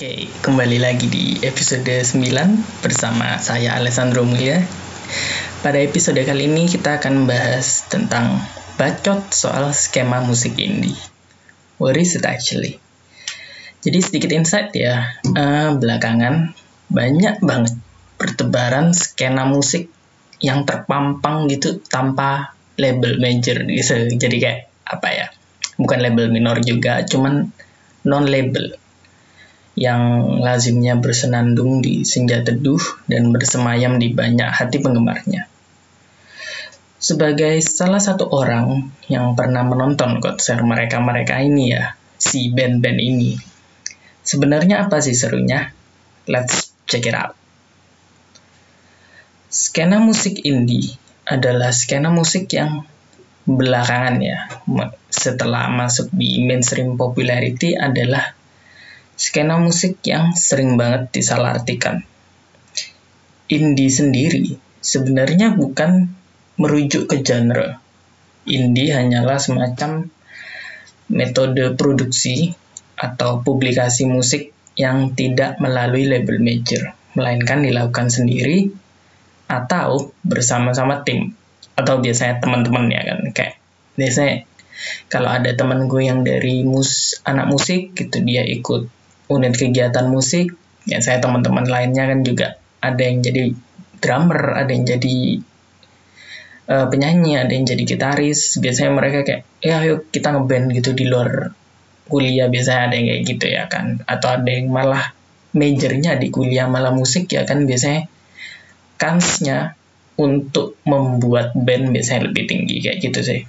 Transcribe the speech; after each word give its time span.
Oke, 0.00 0.32
kembali 0.40 0.80
lagi 0.80 1.12
di 1.12 1.36
episode 1.44 1.84
9 1.84 2.24
bersama 2.80 3.36
saya 3.36 3.76
Alessandro 3.76 4.24
Mulia. 4.24 4.64
Pada 5.60 5.76
episode 5.76 6.16
kali 6.24 6.48
ini 6.48 6.64
kita 6.64 6.96
akan 6.96 7.28
membahas 7.28 7.84
tentang 7.84 8.40
bacot 8.80 9.28
soal 9.28 9.76
skema 9.76 10.24
musik 10.24 10.56
indie. 10.56 10.96
What 11.76 12.00
is 12.00 12.16
it 12.16 12.24
actually? 12.24 12.80
Jadi 13.84 14.00
sedikit 14.00 14.32
insight 14.32 14.72
ya, 14.72 15.20
uh, 15.36 15.76
belakangan 15.76 16.56
banyak 16.88 17.44
banget 17.44 17.76
pertebaran 18.16 18.96
skena 18.96 19.44
musik 19.44 19.92
yang 20.40 20.64
terpampang 20.64 21.44
gitu 21.52 21.76
tanpa 21.92 22.56
label 22.80 23.20
major 23.20 23.68
gitu. 23.68 24.16
Jadi 24.16 24.36
kayak 24.40 24.64
apa 24.80 25.08
ya? 25.12 25.26
Bukan 25.76 26.00
label 26.00 26.32
minor 26.32 26.56
juga, 26.64 27.04
cuman 27.04 27.52
non 28.08 28.24
label 28.24 28.80
yang 29.80 30.36
lazimnya 30.44 31.00
bersenandung 31.00 31.80
di 31.80 32.04
senja 32.04 32.44
teduh 32.44 32.76
dan 33.08 33.32
bersemayam 33.32 33.96
di 33.96 34.12
banyak 34.12 34.52
hati 34.52 34.76
penggemarnya. 34.84 35.48
Sebagai 37.00 37.64
salah 37.64 37.96
satu 37.96 38.28
orang 38.28 38.92
yang 39.08 39.32
pernah 39.32 39.64
menonton 39.64 40.20
konser 40.20 40.60
mereka-mereka 40.60 41.40
ini 41.40 41.72
ya, 41.72 41.96
si 42.20 42.52
band-band 42.52 43.00
ini, 43.00 43.40
sebenarnya 44.20 44.84
apa 44.84 45.00
sih 45.00 45.16
serunya? 45.16 45.72
Let's 46.28 46.76
check 46.84 47.08
it 47.08 47.16
out. 47.16 47.32
Skena 49.48 49.96
musik 49.96 50.44
indie 50.44 50.92
adalah 51.24 51.72
skena 51.72 52.12
musik 52.12 52.52
yang 52.52 52.84
belakangan 53.48 54.20
ya, 54.20 54.44
setelah 55.08 55.72
masuk 55.72 56.12
di 56.12 56.44
mainstream 56.44 57.00
popularity 57.00 57.80
adalah 57.80 58.36
skena 59.20 59.60
musik 59.60 60.00
yang 60.08 60.32
sering 60.32 60.80
banget 60.80 61.12
disalahartikan. 61.12 62.00
Indie 63.52 63.92
sendiri 63.92 64.56
sebenarnya 64.80 65.52
bukan 65.52 66.08
merujuk 66.56 67.04
ke 67.04 67.20
genre. 67.20 67.76
Indie 68.48 68.96
hanyalah 68.96 69.36
semacam 69.36 70.08
metode 71.12 71.76
produksi 71.76 72.56
atau 72.96 73.44
publikasi 73.44 74.08
musik 74.08 74.56
yang 74.80 75.12
tidak 75.12 75.60
melalui 75.60 76.08
label 76.08 76.40
major, 76.40 76.96
melainkan 77.12 77.60
dilakukan 77.60 78.08
sendiri 78.08 78.72
atau 79.44 80.16
bersama-sama 80.24 81.04
tim 81.04 81.36
atau 81.76 82.00
biasanya 82.00 82.40
teman-teman 82.40 82.86
ya 82.88 83.02
kan 83.02 83.20
kayak 83.34 83.54
biasanya 83.98 84.46
kalau 85.10 85.28
ada 85.28 85.50
teman 85.58 85.90
gue 85.90 86.06
yang 86.06 86.22
dari 86.22 86.62
mus 86.62 87.18
anak 87.26 87.50
musik 87.50 87.92
gitu 87.98 88.22
dia 88.22 88.46
ikut 88.46 88.99
unit 89.30 89.54
kegiatan 89.54 90.10
musik 90.10 90.52
ya 90.90 90.98
saya 90.98 91.22
teman-teman 91.22 91.64
lainnya 91.70 92.10
kan 92.10 92.20
juga. 92.26 92.58
Ada 92.80 93.02
yang 93.06 93.18
jadi 93.22 93.52
drummer 94.00 94.56
ada 94.56 94.70
yang 94.72 94.84
jadi 94.88 95.16
uh, 96.66 96.86
penyanyi 96.88 97.38
ada 97.38 97.52
yang 97.52 97.64
jadi 97.68 97.82
gitaris. 97.84 98.58
Biasanya 98.58 98.90
mereka 98.92 99.18
kayak 99.22 99.42
ya 99.62 99.84
yuk 99.86 100.08
kita 100.10 100.34
ngeband 100.34 100.74
gitu 100.74 100.96
di 100.96 101.06
luar 101.06 101.52
kuliah. 102.08 102.50
Biasanya 102.50 102.90
ada 102.90 102.94
yang 102.98 103.06
kayak 103.06 103.22
gitu 103.28 103.46
ya 103.46 103.64
kan. 103.70 104.02
Atau 104.08 104.28
ada 104.34 104.50
yang 104.50 104.72
malah 104.72 105.14
majornya 105.54 106.18
di 106.18 106.28
kuliah 106.32 106.66
malah 106.66 106.90
musik 106.90 107.30
ya 107.30 107.46
kan. 107.46 107.68
Biasanya 107.68 108.08
kansnya 108.96 109.78
untuk 110.20 110.76
membuat 110.84 111.56
band 111.56 111.96
biasanya 111.96 112.28
lebih 112.28 112.44
tinggi 112.48 112.82
kayak 112.84 112.98
gitu 113.00 113.20
sih. 113.24 113.40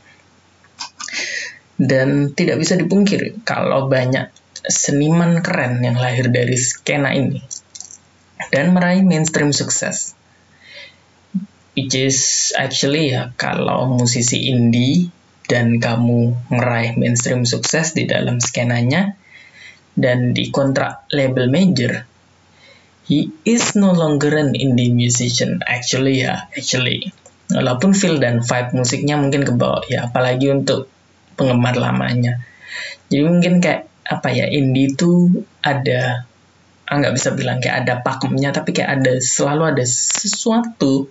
Dan 1.81 2.37
tidak 2.37 2.61
bisa 2.61 2.77
dipungkiri 2.77 3.41
kalau 3.41 3.89
banyak 3.89 4.29
seniman 4.65 5.41
keren 5.41 5.81
yang 5.81 5.97
lahir 5.97 6.29
dari 6.29 6.57
skena 6.57 7.13
ini 7.13 7.41
dan 8.49 8.73
meraih 8.73 9.05
mainstream 9.05 9.53
sukses. 9.53 10.17
Which 11.71 11.95
is 11.95 12.51
actually 12.57 13.15
ya 13.15 13.31
kalau 13.39 13.87
musisi 13.87 14.51
indie 14.51 15.07
dan 15.47 15.79
kamu 15.79 16.51
meraih 16.51 16.99
mainstream 16.99 17.47
sukses 17.47 17.95
di 17.95 18.07
dalam 18.07 18.43
skenanya 18.43 19.15
dan 19.95 20.35
di 20.35 20.51
kontrak 20.51 21.07
label 21.11 21.47
major, 21.51 22.07
he 23.07 23.31
is 23.47 23.75
no 23.75 23.91
longer 23.95 24.35
an 24.35 24.55
indie 24.55 24.91
musician 24.91 25.63
actually 25.63 26.23
ya 26.23 26.47
actually. 26.51 27.11
Walaupun 27.51 27.91
feel 27.91 28.15
dan 28.19 28.39
vibe 28.39 28.71
musiknya 28.71 29.19
mungkin 29.19 29.43
kebawa 29.43 29.83
ya 29.91 30.07
apalagi 30.07 30.51
untuk 30.51 30.87
penggemar 31.35 31.75
lamanya. 31.75 32.39
Jadi 33.11 33.23
mungkin 33.27 33.59
kayak 33.59 33.90
apa 34.05 34.33
ya 34.33 34.49
indie 34.49 34.93
itu 34.93 35.45
ada 35.61 36.25
ah, 36.91 36.95
nggak 36.99 37.15
bisa 37.15 37.29
bilang 37.31 37.63
kayak 37.63 37.87
ada 37.87 37.93
pakemnya 38.03 38.51
tapi 38.51 38.75
kayak 38.75 39.01
ada 39.01 39.13
selalu 39.23 39.63
ada 39.77 39.85
sesuatu 39.87 41.07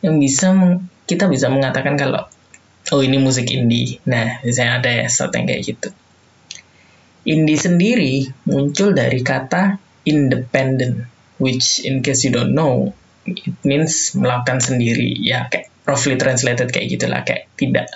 yang 0.00 0.16
bisa 0.22 0.54
kita 1.04 1.26
bisa 1.26 1.50
mengatakan 1.50 1.98
kalau 1.98 2.30
oh 2.94 3.02
ini 3.02 3.18
musik 3.18 3.50
indie. 3.50 3.98
Nah 4.06 4.40
misalnya 4.46 4.80
ada 4.80 4.90
ya 5.04 5.06
sesuatu 5.10 5.36
yang 5.36 5.46
kayak 5.50 5.62
gitu. 5.66 5.88
Indie 7.28 7.60
sendiri 7.60 8.14
muncul 8.48 8.96
dari 8.96 9.20
kata 9.20 9.76
independent 10.08 11.04
which 11.36 11.84
in 11.84 12.00
case 12.00 12.24
you 12.24 12.32
don't 12.32 12.56
know 12.56 12.96
it 13.28 13.58
means 13.66 14.16
melakukan 14.16 14.62
sendiri. 14.62 15.18
Ya 15.20 15.50
kayak 15.52 15.68
roughly 15.84 16.16
translated 16.16 16.70
kayak 16.72 16.88
gitulah 16.88 17.20
kayak 17.26 17.50
tidak 17.58 17.90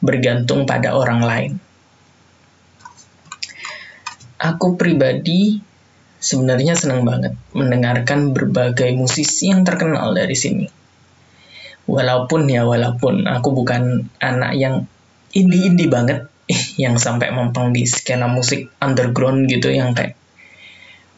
bergantung 0.00 0.64
pada 0.64 0.94
orang 0.96 1.20
lain 1.24 1.52
aku 4.40 4.80
pribadi 4.80 5.60
sebenarnya 6.16 6.72
senang 6.72 7.04
banget 7.04 7.36
mendengarkan 7.52 8.32
berbagai 8.32 8.88
musisi 8.96 9.52
yang 9.52 9.68
terkenal 9.68 10.16
dari 10.16 10.32
sini. 10.32 10.66
Walaupun 11.84 12.48
ya 12.48 12.64
walaupun 12.64 13.28
aku 13.28 13.52
bukan 13.52 14.08
anak 14.16 14.56
yang 14.56 14.74
indie-indie 15.36 15.92
banget 15.92 16.32
yang 16.82 16.96
sampai 16.96 17.28
mempeng 17.36 17.76
di 17.76 17.84
skena 17.84 18.26
musik 18.32 18.72
underground 18.80 19.44
gitu 19.46 19.68
yang 19.68 19.92
kayak 19.92 20.16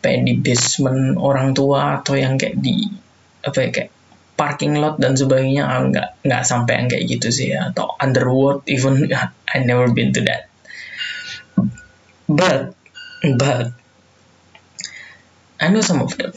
kayak 0.03 0.27
di 0.27 0.35
basement 0.35 1.15
orang 1.15 1.55
tua 1.55 2.03
atau 2.03 2.19
yang 2.19 2.35
kayak 2.35 2.59
di 2.59 2.91
apa 3.47 3.59
ya 3.63 3.69
kayak 3.71 3.91
parking 4.35 4.75
lot 4.83 4.99
dan 4.99 5.15
sebagainya 5.15 5.71
nggak 5.71 6.27
nggak 6.27 6.43
sampai 6.43 6.83
yang 6.83 6.89
kayak 6.91 7.05
gitu 7.07 7.29
sih 7.31 7.55
ya. 7.55 7.71
atau 7.71 7.95
underworld 8.03 8.67
even 8.67 9.07
I 9.53 9.63
never 9.63 9.87
been 9.95 10.11
to 10.19 10.27
that 10.27 10.51
but 12.27 12.75
but 13.23 13.71
I 15.63 15.71
know 15.71 15.81
some 15.81 16.03
of 16.03 16.11
them. 16.19 16.35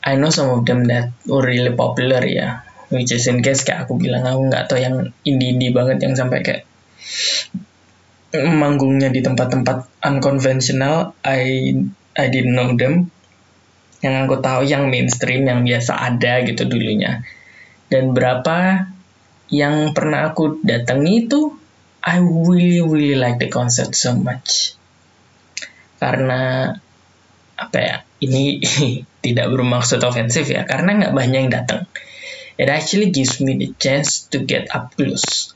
I 0.00 0.16
know 0.16 0.32
some 0.32 0.48
of 0.48 0.64
them 0.64 0.88
that 0.88 1.12
were 1.28 1.44
really 1.44 1.76
popular 1.76 2.24
ya. 2.24 2.64
Which 2.88 3.12
is 3.12 3.28
in 3.28 3.44
case 3.44 3.62
kayak 3.68 3.86
aku 3.86 4.00
bilang 4.00 4.24
aku 4.24 4.48
nggak 4.48 4.64
tahu 4.66 4.80
yang 4.80 5.12
indie-indie 5.22 5.76
banget 5.76 6.00
yang 6.02 6.16
sampai 6.16 6.40
kayak 6.40 6.62
manggungnya 8.32 9.12
di 9.12 9.20
tempat-tempat 9.20 10.00
unconventional. 10.00 11.12
I 11.20 11.76
I 12.16 12.26
didn't 12.32 12.56
know 12.56 12.72
them. 12.74 13.12
Yang 14.00 14.14
aku 14.24 14.36
tahu 14.40 14.60
yang 14.64 14.88
mainstream 14.88 15.44
yang 15.44 15.60
biasa 15.60 15.92
ada 16.00 16.40
gitu 16.48 16.64
dulunya. 16.64 17.20
Dan 17.92 18.16
berapa 18.16 18.88
yang 19.52 19.92
pernah 19.92 20.32
aku 20.32 20.64
datangi 20.64 21.28
itu 21.28 21.52
I 22.00 22.24
really 22.24 22.80
really 22.80 23.18
like 23.20 23.36
the 23.36 23.52
concert 23.52 23.92
so 23.92 24.16
much 24.16 24.79
karena 26.00 26.72
apa 27.60 27.76
ya 27.76 27.96
ini 28.24 28.64
tidak 29.24 29.46
bermaksud 29.52 30.00
ofensif 30.00 30.48
ya 30.48 30.64
karena 30.64 30.96
nggak 30.96 31.14
banyak 31.14 31.38
yang 31.46 31.52
datang. 31.52 31.84
It 32.60 32.68
actually 32.68 33.12
gives 33.12 33.40
me 33.40 33.56
the 33.56 33.72
chance 33.80 34.28
to 34.32 34.44
get 34.44 34.68
up 34.72 34.92
close. 34.96 35.52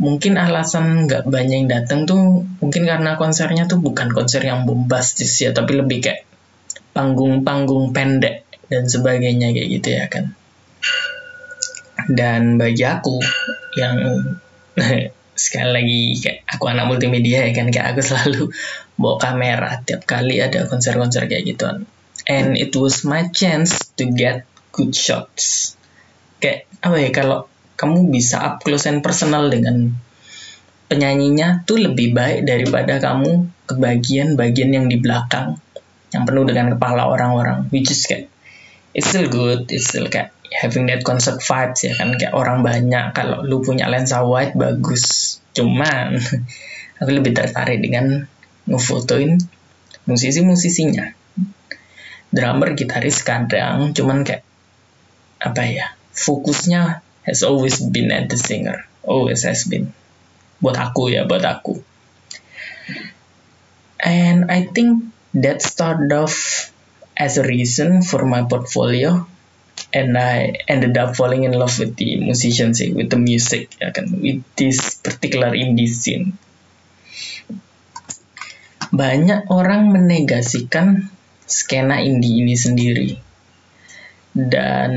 Mungkin 0.00 0.40
alasan 0.40 1.08
nggak 1.08 1.28
banyak 1.28 1.64
yang 1.64 1.70
datang 1.72 2.08
tuh 2.08 2.44
mungkin 2.60 2.88
karena 2.88 3.16
konsernya 3.16 3.68
tuh 3.68 3.80
bukan 3.80 4.12
konser 4.12 4.40
yang 4.44 4.64
bombastis 4.64 5.32
ya 5.40 5.52
tapi 5.52 5.76
lebih 5.76 6.04
kayak 6.04 6.24
panggung-panggung 6.96 7.92
pendek 7.92 8.44
dan 8.68 8.88
sebagainya 8.88 9.52
kayak 9.52 9.68
gitu 9.80 9.88
ya 9.92 10.04
kan. 10.08 10.36
Dan 12.08 12.56
bagi 12.56 12.84
aku 12.84 13.20
yang 13.76 13.96
sekali 15.42 15.70
lagi 15.74 16.02
kayak 16.22 16.38
aku 16.46 16.64
anak 16.70 16.86
multimedia 16.86 17.42
ya 17.42 17.50
kan 17.50 17.66
kayak 17.74 17.98
aku 17.98 18.00
selalu 18.06 18.42
bawa 18.94 19.18
kamera. 19.18 19.82
Tiap 19.82 20.06
kali 20.06 20.38
ada 20.38 20.70
konser-konser 20.70 21.26
kayak 21.26 21.42
gitu 21.42 21.82
and 22.26 22.54
it 22.54 22.74
was 22.78 23.02
my 23.02 23.26
chance 23.34 23.90
to 23.98 24.06
get 24.10 24.46
good 24.70 24.94
shots. 24.94 25.74
Kayak 26.38 26.70
apa 26.82 26.96
ya 26.98 27.10
kalau 27.10 27.50
kamu 27.78 28.10
bisa 28.14 28.38
up 28.38 28.62
close 28.62 28.86
and 28.86 29.02
personal 29.02 29.50
dengan 29.50 29.90
penyanyinya 30.86 31.66
tuh 31.66 31.82
lebih 31.82 32.14
baik 32.14 32.46
daripada 32.46 33.00
kamu 33.00 33.48
ke 33.66 33.74
bagian-bagian 33.78 34.70
yang 34.70 34.86
di 34.86 35.00
belakang 35.00 35.58
yang 36.12 36.28
penuh 36.28 36.44
dengan 36.46 36.76
kepala 36.76 37.08
orang-orang. 37.08 37.66
Which 37.74 37.90
is 37.90 38.06
kayak 38.06 38.30
it's 38.92 39.08
still 39.08 39.26
good 39.26 39.72
it's 39.72 39.88
still 39.90 40.06
kayak 40.06 40.36
having 40.52 40.88
that 40.92 41.02
concert 41.02 41.40
vibes 41.40 41.88
ya 41.88 41.92
kan. 41.96 42.14
Kayak 42.16 42.34
orang 42.36 42.60
banyak 42.60 43.16
kalau 43.16 43.42
lu 43.42 43.64
punya 43.64 43.88
lensa 43.88 44.22
wide 44.22 44.54
bagus. 44.54 45.38
Cuman 45.56 46.20
aku 47.00 47.10
lebih 47.10 47.32
tertarik 47.32 47.80
dengan 47.80 48.28
ngefotoin 48.68 49.40
musisi-musisinya. 50.06 51.16
Drummer 52.32 52.72
gitaris 52.72 53.20
kadang 53.20 53.92
cuman 53.92 54.24
kayak 54.24 54.44
apa 55.42 55.62
ya 55.68 55.86
fokusnya 56.16 57.02
has 57.26 57.42
always 57.42 57.82
been 57.82 58.08
at 58.12 58.28
the 58.30 58.38
singer. 58.38 58.86
Always 59.02 59.42
has 59.44 59.66
been. 59.66 59.92
Buat 60.62 60.78
aku 60.78 61.10
ya 61.10 61.26
buat 61.26 61.42
aku. 61.42 61.82
And 64.02 64.50
I 64.50 64.66
think 64.66 65.10
that 65.38 65.62
started 65.62 66.10
off 66.10 66.68
as 67.14 67.38
a 67.38 67.44
reason 67.46 68.02
for 68.02 68.26
my 68.26 68.42
portfolio 68.46 69.30
and 69.92 70.16
I 70.16 70.56
ended 70.66 70.96
up 70.96 71.14
falling 71.14 71.44
in 71.44 71.52
love 71.52 71.76
with 71.78 71.96
the 71.96 72.16
musicianship, 72.16 72.96
with 72.96 73.12
the 73.12 73.20
music, 73.20 73.76
ya 73.76 73.92
kan, 73.92 74.08
with 74.08 74.40
this 74.56 74.96
particular 75.04 75.52
indie 75.52 75.88
scene. 75.88 76.40
Banyak 78.92 79.48
orang 79.52 79.92
menegasikan 79.92 81.12
skena 81.44 82.00
indie 82.00 82.40
ini 82.44 82.56
sendiri. 82.56 83.10
Dan 84.32 84.92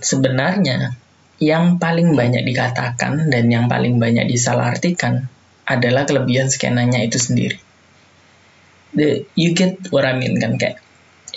sebenarnya 0.00 0.96
yang 1.38 1.76
paling 1.76 2.16
banyak 2.16 2.42
dikatakan 2.44 3.28
dan 3.28 3.44
yang 3.52 3.68
paling 3.68 4.00
banyak 4.00 4.26
disalahartikan 4.26 5.28
adalah 5.68 6.08
kelebihan 6.08 6.48
skenanya 6.48 7.04
itu 7.04 7.20
sendiri. 7.20 7.60
The, 8.96 9.28
you 9.36 9.52
get 9.52 9.92
what 9.92 10.08
I 10.08 10.16
mean 10.16 10.40
kan 10.40 10.56
kayak 10.56 10.80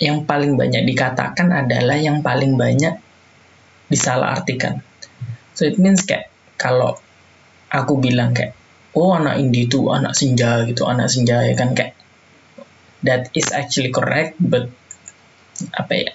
yang 0.02 0.26
paling 0.26 0.58
banyak 0.58 0.82
dikatakan 0.82 1.54
adalah 1.54 1.94
yang 1.94 2.26
paling 2.26 2.58
banyak 2.58 2.98
disalahartikan. 3.86 4.82
So 5.54 5.62
it 5.62 5.78
means 5.78 6.02
kayak 6.02 6.26
kalau 6.58 6.98
aku 7.70 8.02
bilang 8.02 8.34
kayak 8.34 8.58
oh 8.98 9.14
anak 9.14 9.38
indie 9.38 9.70
itu 9.70 9.86
anak 9.94 10.18
senja 10.18 10.66
gitu, 10.66 10.90
anak 10.90 11.06
senja 11.06 11.46
ya 11.46 11.54
kan 11.54 11.78
kayak 11.78 11.94
that 13.06 13.30
is 13.38 13.54
actually 13.54 13.94
correct 13.94 14.34
but 14.42 14.66
apa 15.70 15.92
ya 15.94 16.10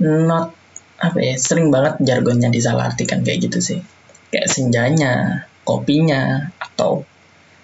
not 0.00 0.52
apa 1.00 1.16
ya 1.24 1.34
sering 1.40 1.72
banget 1.72 2.04
jargonnya 2.04 2.52
disalahartikan 2.52 3.24
kayak 3.24 3.48
gitu 3.48 3.58
sih 3.64 3.80
kayak 4.28 4.52
senjanya 4.52 5.44
kopinya 5.64 6.52
atau 6.60 7.08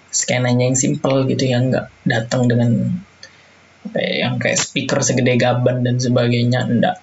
skenanya 0.09 0.73
yang 0.73 0.79
simple 0.79 1.29
gitu 1.29 1.45
yang 1.45 1.69
nggak 1.69 1.93
datang 2.07 2.49
dengan 2.49 2.97
yang 3.95 4.41
kayak 4.41 4.59
speaker 4.59 4.99
segede 4.99 5.39
gaban 5.39 5.85
dan 5.85 6.01
sebagainya 6.01 6.67
enggak 6.67 6.97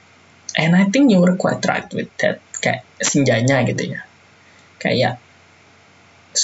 and 0.54 0.75
I 0.75 0.84
think 0.90 1.10
you 1.10 1.19
were 1.20 1.34
quite 1.36 1.62
right 1.66 1.86
with 1.90 2.10
that 2.22 2.38
kayak 2.62 2.86
senjanya 3.02 3.66
gitu 3.66 3.98
ya. 3.98 4.00
Kayak 4.78 5.19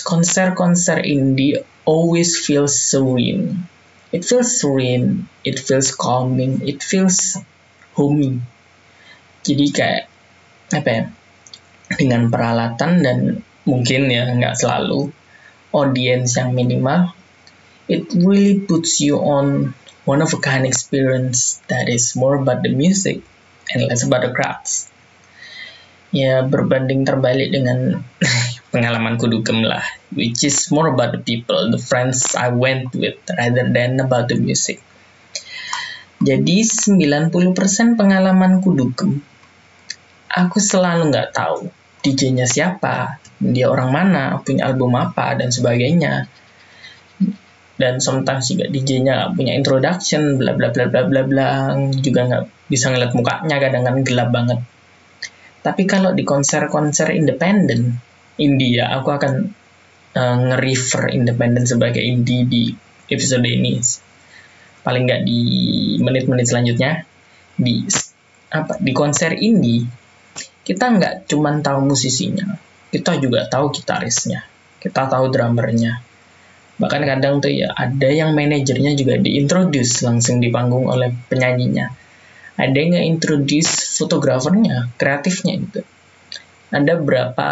konser-konser 0.06 1.02
indie 1.02 1.62
always 1.86 2.38
feels 2.38 2.74
serene. 2.74 3.66
It 4.10 4.26
feels 4.26 4.58
serene 4.58 5.30
it 5.46 5.62
feels 5.62 5.94
calming 5.94 6.66
it 6.66 6.82
feels 6.82 7.38
homey. 7.94 8.42
Jadi 9.46 9.66
kayak 9.70 10.02
apa 10.70 10.88
ya 10.90 11.02
dengan 11.98 12.30
peralatan 12.30 12.92
dan 13.02 13.18
mungkin 13.66 14.10
ya 14.10 14.30
nggak 14.30 14.58
selalu 14.58 15.10
audience 15.74 16.38
yang 16.38 16.54
minimal 16.54 17.14
it 17.90 18.06
really 18.14 18.62
puts 18.62 19.02
you 19.02 19.18
on 19.18 19.74
one 20.04 20.22
of 20.24 20.32
a 20.32 20.40
kind 20.40 20.64
experience 20.64 21.60
that 21.68 21.88
is 21.88 22.16
more 22.16 22.36
about 22.40 22.62
the 22.62 22.72
music 22.72 23.20
and 23.72 23.84
less 23.88 24.04
about 24.04 24.24
the 24.24 24.32
crowds. 24.32 24.88
Ya 26.10 26.42
berbanding 26.42 27.06
terbalik 27.06 27.54
dengan 27.54 28.02
pengalamanku 28.74 29.30
dugem 29.30 29.62
lah, 29.62 29.84
which 30.10 30.42
is 30.42 30.70
more 30.74 30.90
about 30.90 31.14
the 31.14 31.22
people, 31.22 31.70
the 31.70 31.78
friends 31.78 32.34
I 32.34 32.50
went 32.50 32.90
with 32.98 33.22
rather 33.30 33.70
than 33.70 34.02
about 34.02 34.26
the 34.26 34.34
music. 34.34 34.82
Jadi 36.20 36.66
90% 36.66 37.32
pengalamanku 37.96 38.74
dugem, 38.76 39.22
aku 40.28 40.58
selalu 40.60 41.08
nggak 41.14 41.32
tahu 41.32 41.70
DJ-nya 42.00 42.44
siapa, 42.44 43.20
dia 43.40 43.68
orang 43.68 43.90
mana, 43.92 44.24
punya 44.40 44.68
album 44.68 44.96
apa, 44.96 45.36
dan 45.36 45.52
sebagainya 45.52 46.28
dan 47.80 47.96
sometimes 47.96 48.52
juga 48.52 48.68
DJ-nya 48.68 49.12
nggak 49.16 49.32
punya 49.40 49.52
introduction 49.56 50.36
bla 50.36 50.52
bla 50.52 50.68
bla 50.68 50.92
bla 50.92 51.08
bla 51.08 51.22
bla 51.24 51.48
juga 51.96 52.28
nggak 52.28 52.42
bisa 52.68 52.92
ngeliat 52.92 53.16
mukanya 53.16 53.56
kadang 53.56 53.82
kan 53.88 53.96
gelap 54.04 54.28
banget. 54.28 54.60
Tapi 55.64 55.88
kalau 55.88 56.12
di 56.12 56.28
konser-konser 56.28 57.16
independen 57.16 57.96
India 58.36 58.92
aku 58.92 59.08
akan 59.16 59.32
uh, 60.12 60.36
nge-refer 60.52 61.16
independen 61.16 61.64
sebagai 61.64 62.04
indie 62.04 62.44
di 62.44 62.62
episode 63.08 63.48
ini. 63.48 63.80
Paling 64.84 65.02
nggak 65.08 65.22
di 65.24 65.40
menit-menit 66.04 66.46
selanjutnya. 66.48 67.08
Di 67.56 67.84
apa 68.50 68.76
di 68.82 68.92
konser 68.92 69.38
indie 69.40 69.86
kita 70.66 70.90
nggak 70.90 71.14
cuman 71.30 71.62
tahu 71.62 71.86
musisinya 71.86 72.58
kita 72.90 73.22
juga 73.22 73.46
tahu 73.46 73.70
gitarisnya 73.70 74.42
kita 74.82 75.06
tahu 75.06 75.30
drummernya 75.30 76.02
bahkan 76.80 77.04
kadang 77.04 77.44
tuh 77.44 77.52
ya 77.52 77.68
ada 77.76 78.08
yang 78.08 78.32
manajernya 78.32 78.96
juga 78.96 79.20
diintroduce 79.20 80.00
langsung 80.00 80.40
di 80.40 80.48
panggung 80.48 80.88
oleh 80.88 81.12
penyanyinya. 81.28 81.92
Ada 82.56 82.76
yang 82.76 83.04
introduce 83.16 84.00
fotografernya 84.00 84.88
kreatifnya 84.96 85.60
gitu. 85.60 85.80
Ada 86.72 86.96
berapa 86.96 87.48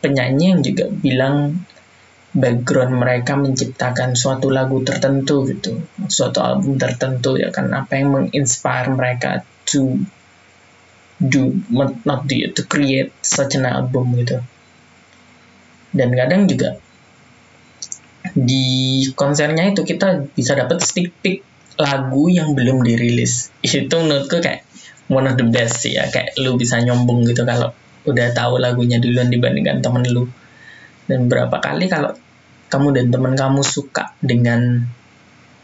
penyanyi 0.00 0.44
yang 0.56 0.60
juga 0.64 0.88
bilang 0.88 1.60
background 2.32 2.94
mereka 2.96 3.36
menciptakan 3.36 4.16
suatu 4.16 4.48
lagu 4.48 4.80
tertentu 4.80 5.44
gitu. 5.44 5.84
Suatu 6.08 6.40
album 6.40 6.80
tertentu 6.80 7.36
ya 7.36 7.52
kan 7.52 7.68
apa 7.76 8.00
yang 8.00 8.16
menginspire 8.16 8.88
mereka 8.96 9.44
to 9.68 10.00
do 11.20 11.52
not 11.68 12.24
do 12.24 12.36
to 12.56 12.62
create 12.64 13.12
such 13.20 13.60
an 13.60 13.68
album 13.68 14.16
gitu. 14.16 14.40
Dan 15.92 16.14
kadang 16.16 16.48
juga 16.48 16.80
di 18.34 19.06
konsernya 19.14 19.70
itu 19.70 19.82
kita 19.82 20.30
bisa 20.34 20.54
dapat 20.54 20.82
stick 20.82 21.10
pick 21.18 21.42
lagu 21.80 22.28
yang 22.28 22.52
belum 22.52 22.84
dirilis. 22.84 23.50
Itu 23.64 24.04
menurutku 24.04 24.38
kayak 24.44 24.68
one 25.08 25.26
of 25.26 25.34
the 25.40 25.46
best 25.48 25.82
sih 25.82 25.96
ya. 25.96 26.06
Kayak 26.12 26.36
lu 26.38 26.60
bisa 26.60 26.78
nyombong 26.78 27.24
gitu 27.26 27.42
kalau 27.48 27.72
udah 28.04 28.32
tahu 28.32 28.60
lagunya 28.60 29.00
duluan 29.00 29.32
dibandingkan 29.32 29.80
temen 29.80 30.04
lu. 30.06 30.28
Dan 31.08 31.26
berapa 31.26 31.58
kali 31.58 31.90
kalau 31.90 32.14
kamu 32.70 32.94
dan 32.94 33.06
temen 33.10 33.34
kamu 33.34 33.66
suka 33.66 34.14
dengan 34.22 34.86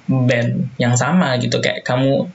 band 0.06 0.70
yang 0.78 0.94
sama 0.94 1.34
gitu 1.42 1.58
kayak 1.58 1.82
kamu 1.82 2.30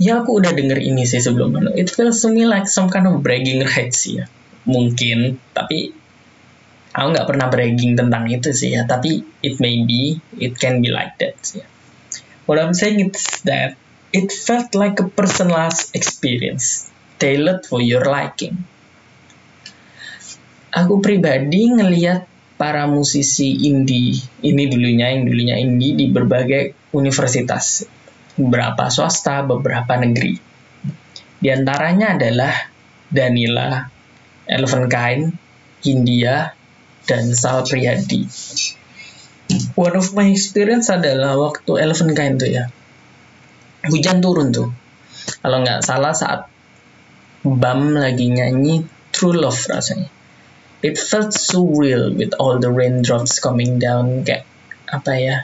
ya 0.00 0.20
aku 0.20 0.40
udah 0.40 0.56
denger 0.56 0.80
ini 0.80 1.04
sih 1.04 1.20
sebelum. 1.20 1.52
It 1.76 1.92
feels 1.92 2.24
to 2.24 2.32
me 2.32 2.48
like 2.48 2.64
some 2.64 2.88
kind 2.88 3.04
of 3.04 3.20
bragging 3.20 3.60
rights 3.60 4.08
ya. 4.08 4.24
Mungkin 4.64 5.36
tapi 5.52 5.99
aku 6.90 7.06
nggak 7.14 7.28
pernah 7.28 7.46
bragging 7.46 7.94
tentang 7.94 8.26
itu 8.26 8.50
sih 8.50 8.74
ya 8.74 8.86
tapi 8.86 9.22
it 9.42 9.62
may 9.62 9.82
be 9.86 10.18
it 10.38 10.58
can 10.58 10.82
be 10.82 10.90
like 10.90 11.14
that 11.22 11.38
sih 11.42 11.62
ya. 11.62 11.66
what 12.50 12.58
I'm 12.58 12.74
saying 12.74 13.14
is 13.14 13.46
that 13.46 13.78
it 14.10 14.34
felt 14.34 14.74
like 14.74 14.98
a 14.98 15.06
personalized 15.06 15.94
experience 15.94 16.90
tailored 17.20 17.68
for 17.68 17.78
your 17.78 18.02
liking. 18.08 18.64
Aku 20.70 21.02
pribadi 21.02 21.70
ngelihat 21.70 22.26
para 22.56 22.86
musisi 22.86 23.66
indie 23.66 24.18
ini 24.42 24.64
dulunya 24.70 25.14
yang 25.14 25.26
dulunya 25.26 25.56
indie 25.58 25.94
di 25.94 26.06
berbagai 26.10 26.90
universitas. 26.94 27.86
Beberapa 28.34 28.88
swasta 28.88 29.42
beberapa 29.44 29.98
negeri. 29.98 30.38
Di 31.40 31.48
antaranya 31.50 32.16
adalah 32.16 32.54
Danila 33.10 33.84
Eleven 34.46 34.86
Kind 34.86 35.22
India 35.88 36.59
dan 37.06 37.30
Sal 37.32 37.64
Priyadi. 37.64 38.26
One 39.74 39.96
of 39.98 40.14
my 40.14 40.30
experience 40.30 40.92
adalah 40.92 41.34
waktu 41.38 41.80
Eleven 41.80 42.14
Kind 42.14 42.42
tuh 42.42 42.50
ya. 42.50 42.64
Hujan 43.88 44.22
turun 44.22 44.52
tuh. 44.52 44.70
Kalau 45.40 45.64
nggak 45.64 45.80
salah 45.84 46.14
saat 46.14 46.40
Bam 47.40 47.96
lagi 47.96 48.28
nyanyi 48.28 48.84
True 49.10 49.32
Love 49.32 49.72
rasanya. 49.72 50.12
It 50.84 51.00
felt 51.00 51.32
so 51.32 51.64
real 51.64 52.12
with 52.12 52.36
all 52.36 52.60
the 52.60 52.68
raindrops 52.68 53.40
coming 53.40 53.80
down 53.80 54.24
kayak 54.24 54.48
apa 54.90 55.12
ya 55.16 55.36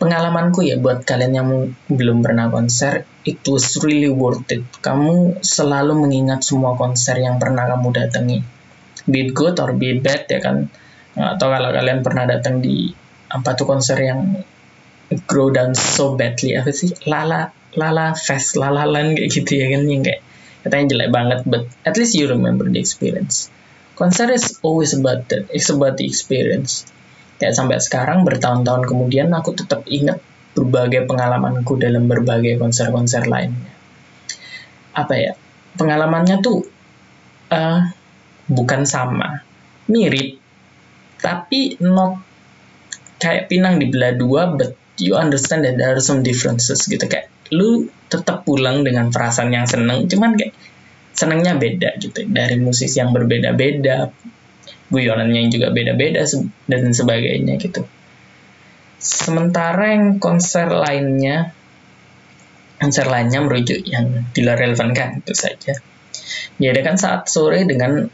pengalamanku 0.00 0.64
ya 0.64 0.80
buat 0.80 1.04
kalian 1.04 1.32
yang 1.36 1.48
belum 1.92 2.24
pernah 2.24 2.48
konser 2.48 3.04
it 3.28 3.44
was 3.44 3.76
really 3.84 4.08
worth 4.08 4.48
it 4.48 4.64
kamu 4.80 5.36
selalu 5.44 5.92
mengingat 5.92 6.40
semua 6.40 6.72
konser 6.78 7.20
yang 7.20 7.36
pernah 7.36 7.68
kamu 7.68 7.92
datangi 7.92 8.40
be 9.10 9.30
good 9.34 9.58
or 9.58 9.74
be 9.74 9.98
bad 9.98 10.26
ya 10.30 10.40
kan? 10.40 10.70
Atau 11.14 11.50
kalau 11.50 11.70
kalian 11.74 12.00
pernah 12.06 12.24
datang 12.24 12.62
di 12.62 12.90
apa 13.30 13.54
tuh 13.54 13.66
konser 13.66 13.98
yang 13.98 14.42
grow 15.26 15.50
down 15.50 15.74
so 15.74 16.14
badly 16.14 16.54
apa 16.58 16.70
sih? 16.70 16.94
Lala 17.06 17.50
lala 17.78 18.18
fest 18.18 18.58
lala 18.58 18.82
land 18.82 19.14
kayak 19.14 19.30
gitu 19.30 19.54
ya 19.54 19.70
kan 19.70 19.86
yang 19.86 20.02
kayak 20.02 20.26
katanya 20.66 20.84
jelek 20.90 21.10
banget 21.14 21.40
but 21.46 21.70
at 21.86 21.94
least 21.94 22.18
you 22.18 22.26
remember 22.26 22.66
the 22.66 22.78
experience. 22.78 23.50
Konser 23.94 24.32
is 24.32 24.58
always 24.64 24.96
about 24.96 25.28
that 25.30 25.50
it's 25.52 25.70
about 25.70 25.98
the 25.98 26.06
experience. 26.06 26.88
Kayak 27.40 27.56
sampai 27.56 27.78
sekarang 27.80 28.26
bertahun-tahun 28.26 28.84
kemudian 28.84 29.32
aku 29.32 29.56
tetap 29.56 29.86
ingat 29.88 30.20
berbagai 30.52 31.06
pengalamanku 31.06 31.78
dalam 31.78 32.10
berbagai 32.10 32.58
konser-konser 32.58 33.24
lainnya. 33.30 33.70
Apa 34.92 35.14
ya? 35.14 35.32
Pengalamannya 35.78 36.42
tuh 36.42 36.66
uh, 37.54 37.80
bukan 38.50 38.82
sama. 38.82 39.46
Mirip. 39.86 40.42
Tapi 41.22 41.78
not 41.78 42.18
kayak 43.22 43.46
pinang 43.46 43.78
dibelah 43.78 44.16
dua 44.16 44.50
but 44.56 44.74
you 44.98 45.14
understand 45.14 45.62
that 45.62 45.78
there 45.78 45.94
are 45.94 46.02
some 46.02 46.26
differences 46.26 46.84
gitu. 46.84 47.06
Kayak 47.06 47.30
lu 47.54 47.86
tetap 48.10 48.42
pulang 48.42 48.82
dengan 48.82 49.14
perasaan 49.14 49.54
yang 49.54 49.70
seneng 49.70 50.10
cuman 50.10 50.34
kayak 50.34 50.52
senengnya 51.14 51.54
beda 51.54 51.96
gitu. 52.02 52.26
Dari 52.26 52.58
musisi 52.58 52.98
yang 52.98 53.14
berbeda-beda 53.14 54.10
guyonannya 54.90 55.46
juga 55.54 55.70
beda-beda 55.70 56.26
dan 56.66 56.82
sebagainya 56.90 57.54
gitu. 57.62 57.86
Sementara 59.00 59.94
yang 59.94 60.18
konser 60.18 60.66
lainnya 60.68 61.54
konser 62.80 63.04
lainnya 63.06 63.44
merujuk 63.44 63.84
yang 63.84 64.24
tidak 64.32 64.56
relevan 64.56 64.96
kan 64.96 65.20
itu 65.20 65.36
saja. 65.36 65.76
Kan 66.60 66.96
saat 66.96 67.28
sore 67.28 67.68
dengan 67.68 68.08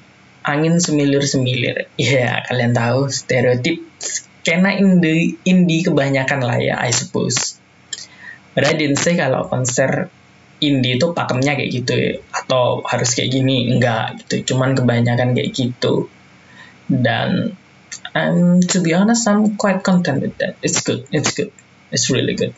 angin 0.46 0.78
semilir-semilir 0.78 1.90
ya 1.98 2.46
kalian 2.46 2.72
tahu 2.72 3.10
stereotip 3.10 3.82
skena 3.98 4.78
indie 4.78 5.42
indie 5.42 5.82
kebanyakan 5.82 6.46
lah 6.46 6.56
ya 6.62 6.78
I 6.78 6.94
suppose 6.94 7.58
Padahal 8.56 8.80
didn't 8.80 8.96
say 8.96 9.20
kalau 9.20 9.44
konser 9.52 10.08
indie 10.64 10.96
itu 10.96 11.12
pakemnya 11.12 11.60
kayak 11.60 11.70
gitu 11.76 11.92
ya. 11.92 12.12
Atau 12.32 12.80
harus 12.88 13.12
kayak 13.12 13.28
gini. 13.28 13.68
Enggak 13.68 14.24
gitu. 14.24 14.56
Cuman 14.56 14.72
kebanyakan 14.72 15.36
kayak 15.36 15.52
gitu. 15.52 16.08
Dan 16.88 17.52
um, 18.16 18.64
to 18.64 18.80
be 18.80 18.96
honest, 18.96 19.28
I'm 19.28 19.60
quite 19.60 19.84
content 19.84 20.24
with 20.24 20.40
that. 20.40 20.56
It's 20.64 20.80
good. 20.80 21.04
It's 21.12 21.36
good. 21.36 21.52
It's 21.92 22.08
really 22.08 22.32
good. 22.32 22.56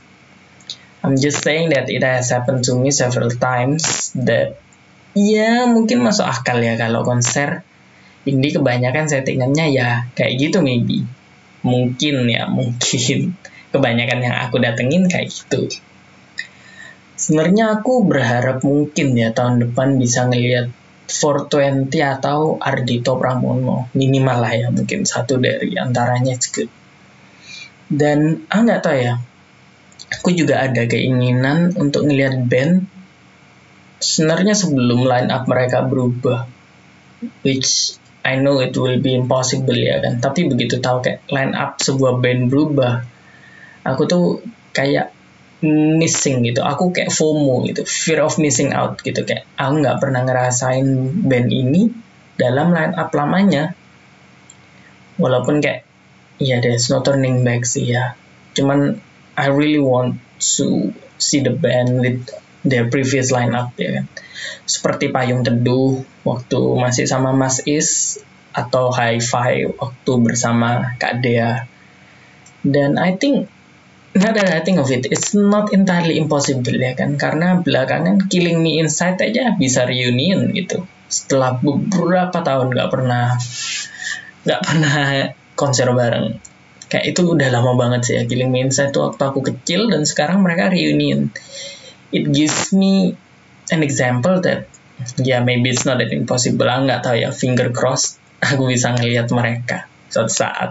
I'm 1.02 1.18
just 1.18 1.42
saying 1.42 1.74
that 1.74 1.90
it 1.90 2.06
has 2.06 2.30
happened 2.30 2.62
to 2.70 2.78
me 2.78 2.94
several 2.94 3.34
times 3.34 4.14
that 4.14 4.54
ya 5.18 5.66
mungkin 5.66 6.06
masuk 6.06 6.30
akal 6.30 6.62
ya 6.62 6.78
kalau 6.78 7.02
konser 7.02 7.66
indie 8.26 8.54
kebanyakan 8.54 9.06
settingannya 9.06 9.70
ya 9.70 9.88
kayak 10.18 10.34
gitu 10.40 10.64
maybe. 10.64 11.04
Mungkin 11.62 12.26
ya 12.26 12.48
mungkin. 12.56 13.36
Kebanyakan 13.68 14.18
yang 14.24 14.36
aku 14.48 14.56
datengin 14.64 15.06
kayak 15.12 15.28
gitu. 15.28 15.68
Sebenarnya 17.18 17.82
aku 17.82 18.06
berharap 18.06 18.64
mungkin 18.64 19.12
ya 19.18 19.34
tahun 19.34 19.60
depan 19.68 19.98
bisa 19.98 20.24
ngelihat 20.30 20.72
420 21.08 21.92
atau 21.98 22.56
Ardito 22.62 23.16
Pramono. 23.18 23.92
Minimal 23.92 24.38
lah 24.38 24.52
ya 24.54 24.68
mungkin 24.72 25.04
satu 25.04 25.36
dari 25.36 25.76
antaranya 25.76 26.38
good. 26.52 26.70
Dan 27.88 28.44
ah 28.52 28.60
nggak 28.60 28.80
tahu 28.84 28.96
ya. 28.96 29.14
Aku 30.20 30.32
juga 30.32 30.64
ada 30.64 30.88
keinginan 30.88 31.76
untuk 31.76 32.08
ngelihat 32.08 32.48
band. 32.48 32.88
Sebenarnya 33.98 34.54
sebelum 34.54 35.04
line 35.04 35.28
up 35.28 35.44
mereka 35.50 35.84
berubah 35.84 36.46
which 37.42 37.98
I 38.28 38.36
know 38.36 38.60
it 38.60 38.76
will 38.76 39.00
be 39.00 39.16
impossible 39.16 39.72
ya 39.72 40.04
kan? 40.04 40.20
Tapi 40.20 40.52
begitu 40.52 40.84
tahu 40.84 41.00
kayak 41.00 41.24
line 41.32 41.56
up 41.56 41.80
sebuah 41.80 42.20
band 42.20 42.52
berubah 42.52 43.00
aku 43.88 44.02
tuh 44.04 44.24
kayak 44.76 45.16
missing 45.64 46.44
gitu. 46.44 46.60
Aku 46.60 46.92
kayak 46.92 47.08
FOMO 47.08 47.64
gitu 47.64 47.88
fear 47.88 48.20
of 48.20 48.36
missing 48.36 48.76
out 48.76 49.00
gitu. 49.00 49.24
Kayak 49.24 49.48
aku 49.56 49.80
nggak 49.80 49.98
pernah 49.98 50.20
ngerasain 50.28 50.86
band 51.24 51.48
ini 51.48 51.88
dalam 52.36 52.70
line 52.70 52.94
up 52.94 53.10
lamanya. 53.16 53.72
Walaupun 55.16 55.64
kayak 55.64 55.88
ya 56.38 56.60
there's 56.60 56.92
no 56.92 57.00
turning 57.00 57.42
back 57.42 57.64
sih 57.64 57.96
ya. 57.96 58.14
Cuman 58.52 59.00
I 59.34 59.48
really 59.50 59.82
want 59.82 60.20
to 60.58 60.92
see 61.18 61.40
the 61.42 61.50
band 61.50 61.98
with 61.98 62.28
their 62.64 62.90
previous 62.90 63.30
lineup 63.30 63.74
ya 63.78 64.02
kan 64.02 64.06
seperti 64.64 65.10
Payung 65.10 65.42
Teduh 65.46 66.02
waktu 66.26 66.60
masih 66.78 67.04
sama 67.06 67.34
Mas 67.34 67.62
Is 67.66 68.20
atau 68.54 68.90
Hi-Fi 68.90 69.78
waktu 69.78 70.12
bersama 70.18 70.96
Kak 70.98 71.22
Dea 71.22 71.68
dan 72.66 72.98
I 72.98 73.14
think 73.14 73.46
Nah, 74.18 74.32
that 74.34 74.50
I 74.50 74.64
think 74.64 74.82
of 74.82 74.90
it, 74.90 75.06
it's 75.12 75.30
not 75.36 75.70
entirely 75.70 76.18
impossible 76.18 76.74
ya 76.74 76.96
kan, 76.98 77.14
karena 77.20 77.60
belakangan 77.62 78.26
Killing 78.26 78.64
Me 78.64 78.80
Inside 78.82 79.20
aja 79.20 79.54
bisa 79.54 79.86
reunion 79.86 80.48
gitu. 80.56 80.88
Setelah 81.06 81.60
beberapa 81.60 82.40
tahun 82.40 82.74
nggak 82.74 82.88
pernah 82.88 83.38
nggak 84.42 84.60
pernah 84.64 84.96
konser 85.54 85.92
bareng. 85.92 86.34
Kayak 86.88 87.04
itu 87.14 87.20
udah 87.36 87.48
lama 87.52 87.76
banget 87.76 88.00
sih 88.10 88.14
ya 88.18 88.22
Killing 88.24 88.48
Me 88.48 88.64
Inside 88.66 88.96
tuh 88.96 89.12
waktu 89.12 89.22
aku 89.22 89.44
kecil 89.44 89.86
dan 89.86 90.02
sekarang 90.02 90.40
mereka 90.40 90.72
reunion. 90.72 91.30
It 92.08 92.32
gives 92.32 92.72
me 92.72 93.16
an 93.68 93.84
example 93.84 94.40
that 94.42 94.68
ya 95.20 95.38
yeah, 95.38 95.40
maybe 95.44 95.70
it's 95.70 95.84
not 95.84 96.00
that 96.00 96.10
impossible. 96.10 96.66
Aku 96.66 96.88
nggak 96.88 97.02
tahu 97.04 97.16
ya, 97.20 97.30
finger 97.30 97.70
cross 97.70 98.18
aku 98.38 98.70
bisa 98.70 98.94
ngelihat 98.94 99.30
mereka 99.34 99.90
suatu 100.08 100.30
saat. 100.30 100.70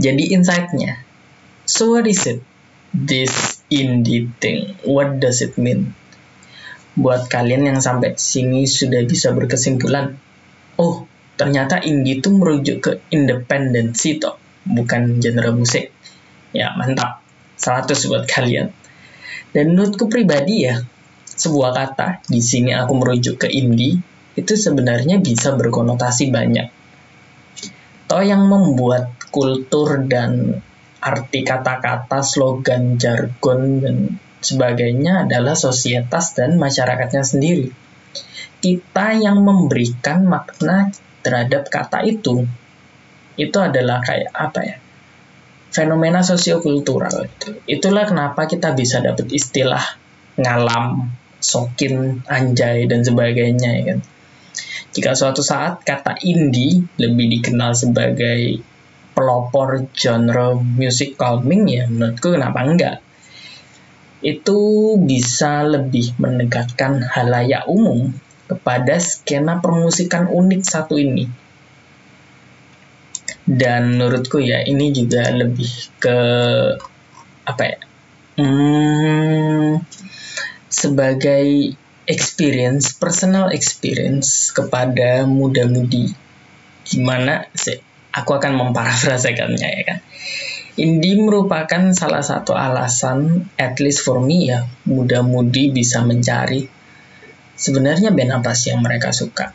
Jadi 0.00 0.32
insight-nya. 0.32 1.04
So 1.68 1.92
what 1.92 2.08
is 2.08 2.24
it? 2.24 2.40
This 2.90 3.60
indie 3.68 4.32
thing. 4.40 4.74
What 4.82 5.20
does 5.20 5.44
it 5.44 5.60
mean? 5.60 5.92
Buat 6.96 7.30
kalian 7.30 7.68
yang 7.68 7.78
sampai 7.78 8.16
sini 8.18 8.66
sudah 8.66 9.04
bisa 9.06 9.30
berkesimpulan, 9.30 10.18
oh 10.80 11.06
ternyata 11.38 11.78
indie 11.84 12.18
itu 12.18 12.32
merujuk 12.32 12.76
ke 12.82 12.92
independensi 13.12 14.18
toh, 14.18 14.40
bukan 14.66 15.22
genre 15.22 15.52
musik. 15.54 15.94
Ya 16.50 16.74
mantap, 16.74 17.22
100 17.60 18.10
buat 18.10 18.24
kalian. 18.26 18.74
Dan 19.50 19.74
menurutku 19.74 20.06
pribadi 20.06 20.66
ya, 20.68 20.78
sebuah 21.40 21.70
kata 21.72 22.08
di 22.28 22.38
sini 22.44 22.76
aku 22.76 22.92
merujuk 23.00 23.46
ke 23.46 23.48
indie 23.48 23.96
itu 24.36 24.54
sebenarnya 24.54 25.18
bisa 25.18 25.56
berkonotasi 25.56 26.30
banyak. 26.30 26.68
Toh 28.06 28.22
yang 28.22 28.46
membuat 28.46 29.14
kultur 29.30 30.02
dan 30.10 30.62
arti 31.00 31.40
kata-kata, 31.46 32.20
slogan, 32.20 33.00
jargon, 33.00 33.80
dan 33.80 33.96
sebagainya 34.44 35.24
adalah 35.28 35.56
sosietas 35.56 36.36
dan 36.36 36.60
masyarakatnya 36.60 37.24
sendiri. 37.24 37.72
Kita 38.60 39.16
yang 39.16 39.40
memberikan 39.40 40.28
makna 40.28 40.92
terhadap 41.24 41.72
kata 41.72 42.04
itu, 42.04 42.44
itu 43.40 43.56
adalah 43.56 44.04
kayak 44.04 44.28
apa 44.36 44.60
ya? 44.60 44.76
Fenomena 45.70 46.20
sosiokultural. 46.26 47.30
Itu. 47.30 47.54
Itulah 47.66 48.04
kenapa 48.10 48.50
kita 48.50 48.74
bisa 48.74 48.98
dapat 48.98 49.30
istilah 49.30 49.82
ngalam, 50.38 51.14
sokin, 51.38 52.26
anjay, 52.26 52.90
dan 52.90 53.06
sebagainya. 53.06 53.70
Ya 53.78 53.82
kan? 53.94 53.98
Jika 54.90 55.14
suatu 55.14 55.46
saat 55.46 55.86
kata 55.86 56.18
indie 56.26 56.82
lebih 56.98 57.38
dikenal 57.38 57.78
sebagai 57.78 58.58
pelopor 59.14 59.90
genre 59.92 60.56
musik 60.56 61.18
calming 61.18 61.68
ya 61.68 61.84
menurutku 61.90 62.32
kenapa 62.32 62.64
enggak 62.64 62.96
itu 64.24 64.60
bisa 65.00 65.64
lebih 65.64 66.16
menegakkan 66.16 67.04
halayak 67.04 67.64
umum 67.68 68.12
kepada 68.48 68.96
skena 68.96 69.60
permusikan 69.60 70.28
unik 70.28 70.62
satu 70.64 70.96
ini 70.96 71.28
dan 73.50 73.98
menurutku 73.98 74.38
ya 74.38 74.62
ini 74.62 74.94
juga 74.94 75.26
lebih 75.34 75.72
ke 75.98 76.18
apa 77.42 77.62
ya 77.66 77.78
hmm, 78.38 79.82
sebagai 80.70 81.74
experience 82.06 82.94
personal 82.94 83.50
experience 83.50 84.54
kepada 84.54 85.26
muda-mudi 85.26 86.14
gimana 86.86 87.50
sih 87.58 87.90
aku 88.14 88.36
akan 88.36 88.52
memparafrasekannya 88.58 89.68
ya 89.70 89.82
kan. 89.86 89.98
Indie 90.78 91.18
merupakan 91.18 91.92
salah 91.92 92.24
satu 92.24 92.54
alasan, 92.56 93.50
at 93.58 93.76
least 93.82 94.06
for 94.06 94.22
me 94.22 94.48
ya, 94.48 94.64
muda-mudi 94.86 95.74
bisa 95.74 96.00
mencari 96.06 96.64
sebenarnya 97.58 98.14
band 98.14 98.40
apa 98.40 98.56
sih 98.56 98.72
yang 98.72 98.80
mereka 98.80 99.12
suka. 99.12 99.52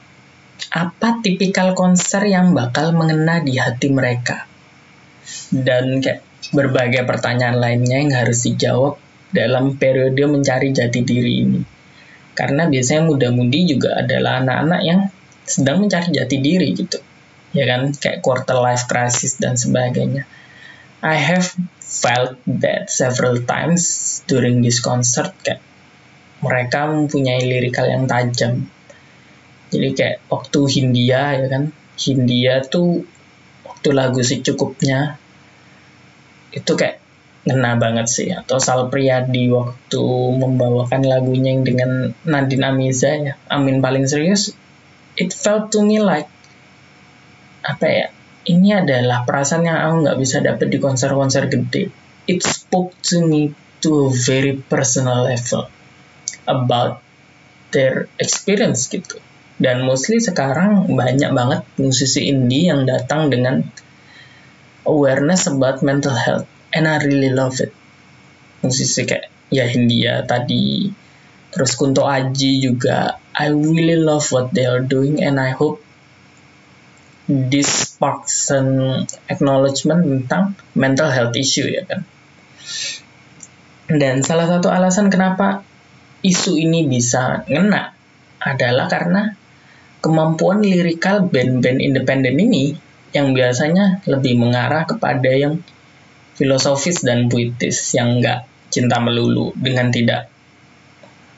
Apa 0.72 1.20
tipikal 1.24 1.76
konser 1.76 2.26
yang 2.28 2.56
bakal 2.56 2.92
mengena 2.96 3.40
di 3.44 3.56
hati 3.60 3.92
mereka. 3.92 4.48
Dan 5.52 6.00
kayak 6.00 6.24
berbagai 6.54 7.04
pertanyaan 7.04 7.58
lainnya 7.58 7.98
yang 8.02 8.14
harus 8.14 8.46
dijawab 8.46 9.00
dalam 9.34 9.76
periode 9.76 10.24
mencari 10.28 10.72
jati 10.72 11.02
diri 11.02 11.34
ini. 11.44 11.62
Karena 12.36 12.68
biasanya 12.68 13.08
muda-mudi 13.08 13.76
juga 13.76 14.00
adalah 14.00 14.44
anak-anak 14.44 14.82
yang 14.84 15.00
sedang 15.46 15.86
mencari 15.86 16.10
jati 16.10 16.38
diri 16.42 16.74
gitu 16.74 16.98
ya 17.56 17.64
kan 17.70 17.94
kayak 17.96 18.20
quarter 18.20 18.60
life 18.60 18.90
crisis 18.90 19.40
dan 19.40 19.56
sebagainya 19.56 20.28
I 21.00 21.16
have 21.16 21.48
felt 21.80 22.42
that 22.50 22.92
several 22.92 23.40
times 23.48 24.20
during 24.28 24.60
this 24.60 24.84
concert 24.84 25.32
kayak 25.40 25.64
mereka 26.44 26.92
mempunyai 26.92 27.46
lirikal 27.48 27.88
yang 27.88 28.10
tajam 28.10 28.68
jadi 29.74 29.90
kayak 29.98 30.18
waktu 30.30 30.60
Hindia 30.70 31.24
ya 31.42 31.48
kan? 31.50 31.74
Hindia 31.98 32.62
tuh 32.66 33.08
waktu 33.66 33.90
lagu 33.96 34.22
secukupnya 34.22 35.18
itu 36.54 36.72
kayak 36.78 37.02
ngena 37.46 37.78
banget 37.78 38.08
sih. 38.10 38.30
Atau 38.34 38.62
Sal 38.62 38.90
Priadi 38.94 39.50
waktu 39.50 40.04
membawakan 40.38 41.06
lagunya 41.06 41.54
yang 41.54 41.66
dengan 41.66 42.14
Nadine 42.26 42.66
Amiza 42.66 43.12
ya. 43.18 43.34
Amin 43.50 43.82
paling 43.82 44.06
serius 44.06 44.54
it 45.16 45.32
felt 45.32 45.72
to 45.72 45.80
me 45.80 46.04
like 46.04 46.28
apa 47.64 47.88
ya 47.88 48.08
ini 48.46 48.78
adalah 48.78 49.26
perasaan 49.26 49.66
yang 49.66 49.80
aku 49.80 49.96
nggak 50.06 50.20
bisa 50.22 50.38
dapet 50.38 50.70
di 50.70 50.78
konser-konser 50.78 51.50
gede. 51.50 51.90
It 52.30 52.46
spoke 52.46 52.94
to 53.10 53.26
me 53.26 53.58
to 53.82 54.10
a 54.10 54.14
very 54.14 54.54
personal 54.54 55.26
level 55.26 55.66
about 56.46 57.02
their 57.74 58.06
experience 58.22 58.86
gitu 58.86 59.18
dan 59.56 59.88
mostly 59.88 60.20
sekarang 60.20 60.92
banyak 60.92 61.32
banget 61.32 61.64
musisi 61.80 62.28
indie 62.28 62.68
yang 62.68 62.84
datang 62.84 63.32
dengan 63.32 63.64
awareness 64.84 65.48
about 65.48 65.80
mental 65.80 66.14
health. 66.14 66.48
And 66.76 66.84
I 66.88 67.00
really 67.00 67.32
love 67.32 67.64
it. 67.64 67.72
Musisi 68.60 69.08
kayak 69.08 69.32
ya 69.48 69.64
Hindia 69.64 70.28
tadi. 70.28 70.92
Terus 71.56 71.72
Kunto 71.80 72.04
Aji 72.04 72.60
juga. 72.60 73.16
I 73.32 73.52
really 73.52 73.96
love 73.96 74.28
what 74.36 74.52
they 74.52 74.68
are 74.68 74.84
doing 74.84 75.24
and 75.24 75.40
I 75.40 75.56
hope 75.56 75.80
this 77.32 77.96
sparks 77.96 78.52
an 78.52 79.04
acknowledgement 79.32 80.04
tentang 80.04 80.60
mental 80.76 81.08
health 81.10 81.36
issue 81.40 81.68
ya 81.68 81.88
kan? 81.88 82.04
Dan 83.88 84.20
salah 84.20 84.52
satu 84.52 84.68
alasan 84.68 85.08
kenapa 85.08 85.64
isu 86.26 86.60
ini 86.60 86.90
bisa 86.92 87.48
ngena 87.48 87.96
adalah 88.42 88.92
karena 88.92 89.38
kemampuan 90.06 90.62
lirikal 90.62 91.26
band-band 91.26 91.82
independen 91.82 92.38
ini 92.38 92.78
yang 93.10 93.34
biasanya 93.34 94.06
lebih 94.06 94.38
mengarah 94.38 94.86
kepada 94.86 95.34
yang 95.34 95.66
filosofis 96.38 97.02
dan 97.02 97.26
puitis 97.26 97.98
yang 97.98 98.22
nggak 98.22 98.46
cinta 98.70 99.02
melulu 99.02 99.50
dengan 99.58 99.90
tidak 99.90 100.30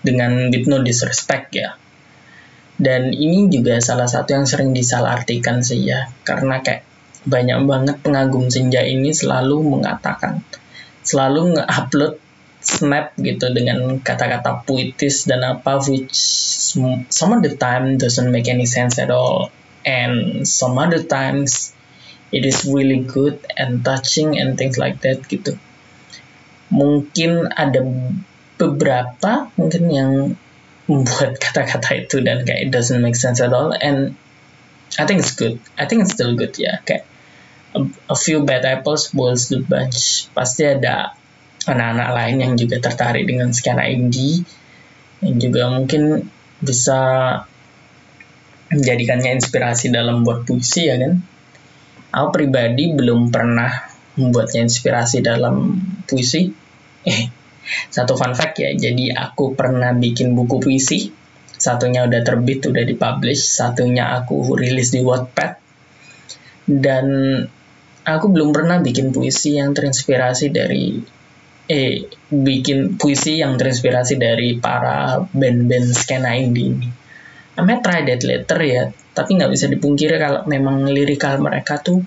dengan 0.04 0.52
with 0.52 0.68
no 0.68 0.84
disrespect 0.84 1.56
ya. 1.56 1.80
Dan 2.78 3.16
ini 3.16 3.48
juga 3.48 3.80
salah 3.80 4.06
satu 4.06 4.36
yang 4.36 4.46
sering 4.46 4.76
disalahartikan 4.76 5.64
sih 5.64 5.88
ya 5.88 6.12
karena 6.28 6.60
kayak 6.60 6.84
banyak 7.24 7.64
banget 7.66 7.96
pengagum 8.04 8.52
senja 8.52 8.84
ini 8.86 9.10
selalu 9.16 9.64
mengatakan 9.66 10.46
selalu 11.08 11.58
nge-upload 11.58 12.20
snap 12.68 13.16
gitu 13.16 13.48
dengan 13.56 14.04
kata-kata 14.04 14.68
puitis 14.68 15.24
dan 15.24 15.40
apa 15.48 15.80
which 15.88 16.12
some 17.08 17.32
of 17.32 17.40
the 17.40 17.56
time 17.56 17.96
doesn't 17.96 18.28
make 18.28 18.52
any 18.52 18.68
sense 18.68 19.00
at 19.00 19.08
all. 19.08 19.48
And 19.88 20.44
some 20.44 20.76
other 20.76 21.00
times 21.00 21.72
it 22.36 22.44
is 22.44 22.68
really 22.68 23.00
good 23.00 23.40
and 23.56 23.88
touching 23.88 24.36
and 24.36 24.60
things 24.60 24.76
like 24.76 25.00
that 25.08 25.24
gitu. 25.32 25.56
Mungkin 26.68 27.56
ada 27.56 27.80
beberapa 28.60 29.48
mungkin 29.56 29.84
yang 29.88 30.12
membuat 30.92 31.40
kata-kata 31.44 32.04
itu 32.04 32.20
dan 32.20 32.44
kayak 32.44 32.68
it 32.68 32.72
doesn't 32.76 33.00
make 33.00 33.16
sense 33.16 33.40
at 33.40 33.56
all. 33.56 33.72
And 33.72 34.20
I 35.00 35.08
think 35.08 35.24
it's 35.24 35.40
good. 35.40 35.64
I 35.80 35.88
think 35.88 36.04
it's 36.04 36.12
still 36.12 36.36
good 36.36 36.52
ya. 36.60 36.84
Kayak 36.84 37.08
a, 37.72 37.88
a 38.12 38.18
few 38.20 38.44
bad 38.44 38.68
apples 38.68 39.08
spoils 39.08 39.48
the 39.48 39.64
bunch. 39.64 40.28
Pasti 40.36 40.68
ada 40.68 41.16
anak-anak 41.68 42.10
lain 42.16 42.36
yang 42.40 42.54
juga 42.56 42.80
tertarik 42.80 43.28
dengan 43.28 43.52
skena 43.52 43.86
indie 43.86 44.48
yang 45.20 45.38
juga 45.38 45.68
mungkin 45.70 46.32
bisa 46.64 47.00
menjadikannya 48.72 49.38
inspirasi 49.38 49.92
dalam 49.92 50.24
buat 50.24 50.48
puisi 50.48 50.88
ya 50.88 50.96
kan 50.98 51.22
aku 52.12 52.28
pribadi 52.34 52.96
belum 52.96 53.30
pernah 53.30 53.70
membuatnya 54.18 54.66
inspirasi 54.66 55.22
dalam 55.22 55.78
puisi. 56.10 56.50
Eh, 57.06 57.30
satu 57.94 58.18
fun 58.18 58.34
fact 58.34 58.58
ya, 58.60 58.74
jadi 58.74 59.14
aku 59.14 59.54
pernah 59.54 59.94
bikin 59.94 60.34
buku 60.34 60.58
puisi. 60.60 61.14
Satunya 61.58 62.06
udah 62.06 62.22
terbit, 62.22 62.66
udah 62.66 62.84
dipublish. 62.86 63.42
Satunya 63.42 64.14
aku 64.14 64.58
rilis 64.58 64.94
di 64.94 65.02
Wattpad. 65.02 65.52
Dan 66.68 67.08
aku 68.04 68.26
belum 68.28 68.52
pernah 68.52 68.78
bikin 68.84 69.14
puisi 69.16 69.56
yang 69.56 69.72
terinspirasi 69.72 70.52
dari 70.52 71.00
eh 71.68 72.08
bikin 72.32 72.96
puisi 72.96 73.44
yang 73.44 73.60
terinspirasi 73.60 74.16
dari 74.16 74.56
para 74.56 75.20
band-band 75.20 75.92
skena 75.92 76.40
indie 76.40 76.72
ini. 76.72 76.90
Might 77.60 77.84
try 77.84 78.08
that 78.08 78.24
later 78.24 78.60
ya, 78.64 78.84
tapi 79.12 79.36
nggak 79.36 79.52
bisa 79.52 79.68
dipungkiri 79.68 80.16
kalau 80.16 80.48
memang 80.48 80.88
lirikal 80.88 81.36
mereka 81.44 81.84
tuh 81.84 82.00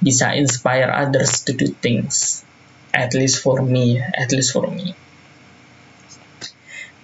bisa 0.00 0.32
inspire 0.32 0.88
others 0.88 1.44
to 1.44 1.52
do 1.52 1.68
things. 1.68 2.40
At 2.96 3.12
least 3.12 3.44
for 3.44 3.60
me 3.60 4.00
at 4.00 4.32
least 4.32 4.56
for 4.56 4.72
me. 4.72 4.96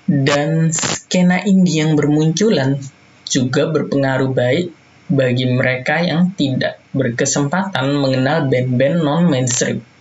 Dan 0.09 0.73
skena 0.73 1.45
indie 1.45 1.85
yang 1.85 2.01
bermunculan 2.01 2.81
juga 3.29 3.69
berpengaruh 3.69 4.33
baik 4.33 4.67
bagi 5.13 5.53
mereka 5.53 6.01
yang 6.01 6.33
tidak 6.33 6.81
berkesempatan 6.97 8.01
mengenal 8.01 8.49
band-band 8.49 9.05
non-mainstream 9.05 9.92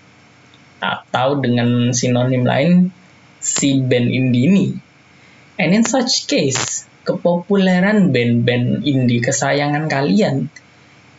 atau 0.81 1.37
dengan 1.37 1.93
sinonim 1.93 2.41
lain 2.41 2.89
si 3.37 3.79
band 3.79 4.09
indie 4.09 4.49
ini. 4.49 4.67
And 5.61 5.77
in 5.77 5.85
such 5.85 6.25
case, 6.25 6.89
kepopuleran 7.05 8.09
band-band 8.09 8.81
indie 8.81 9.21
kesayangan 9.21 9.85
kalian 9.85 10.49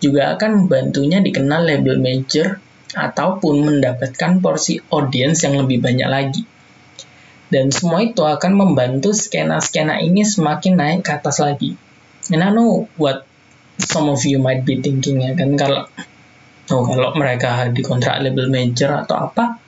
juga 0.02 0.34
akan 0.34 0.66
membantunya 0.66 1.22
dikenal 1.22 1.62
label 1.62 2.02
major 2.02 2.58
ataupun 2.92 3.62
mendapatkan 3.62 4.42
porsi 4.42 4.82
audiens 4.90 5.38
yang 5.46 5.62
lebih 5.62 5.78
banyak 5.78 6.08
lagi. 6.10 6.42
Dan 7.52 7.70
semua 7.70 8.02
itu 8.02 8.24
akan 8.24 8.52
membantu 8.56 9.14
skena-skena 9.14 10.02
ini 10.02 10.26
semakin 10.26 10.74
naik 10.74 11.00
ke 11.06 11.12
atas 11.14 11.38
lagi. 11.38 11.78
And 12.32 12.42
I 12.42 12.50
know 12.50 12.90
what 12.98 13.28
some 13.78 14.08
of 14.08 14.24
you 14.24 14.42
might 14.42 14.64
be 14.66 14.80
thinking 14.80 15.22
ya 15.22 15.36
kan 15.36 15.54
kalau 15.54 15.86
oh 16.70 16.86
kalau 16.86 17.10
mereka 17.18 17.66
dikontrak 17.72 18.22
label 18.22 18.46
major 18.46 19.02
atau 19.02 19.26
apa, 19.26 19.58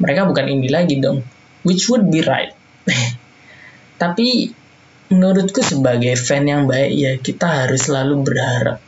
mereka 0.00 0.24
bukan 0.24 0.48
indie 0.48 0.72
lagi 0.72 0.96
dong. 1.02 1.20
Which 1.62 1.92
would 1.92 2.08
be 2.08 2.24
right. 2.24 2.56
Tapi 4.02 4.50
menurutku 5.12 5.60
sebagai 5.60 6.16
fan 6.16 6.48
yang 6.48 6.64
baik 6.64 6.90
ya 6.96 7.12
kita 7.20 7.68
harus 7.68 7.84
selalu 7.84 8.24
berharap 8.24 8.80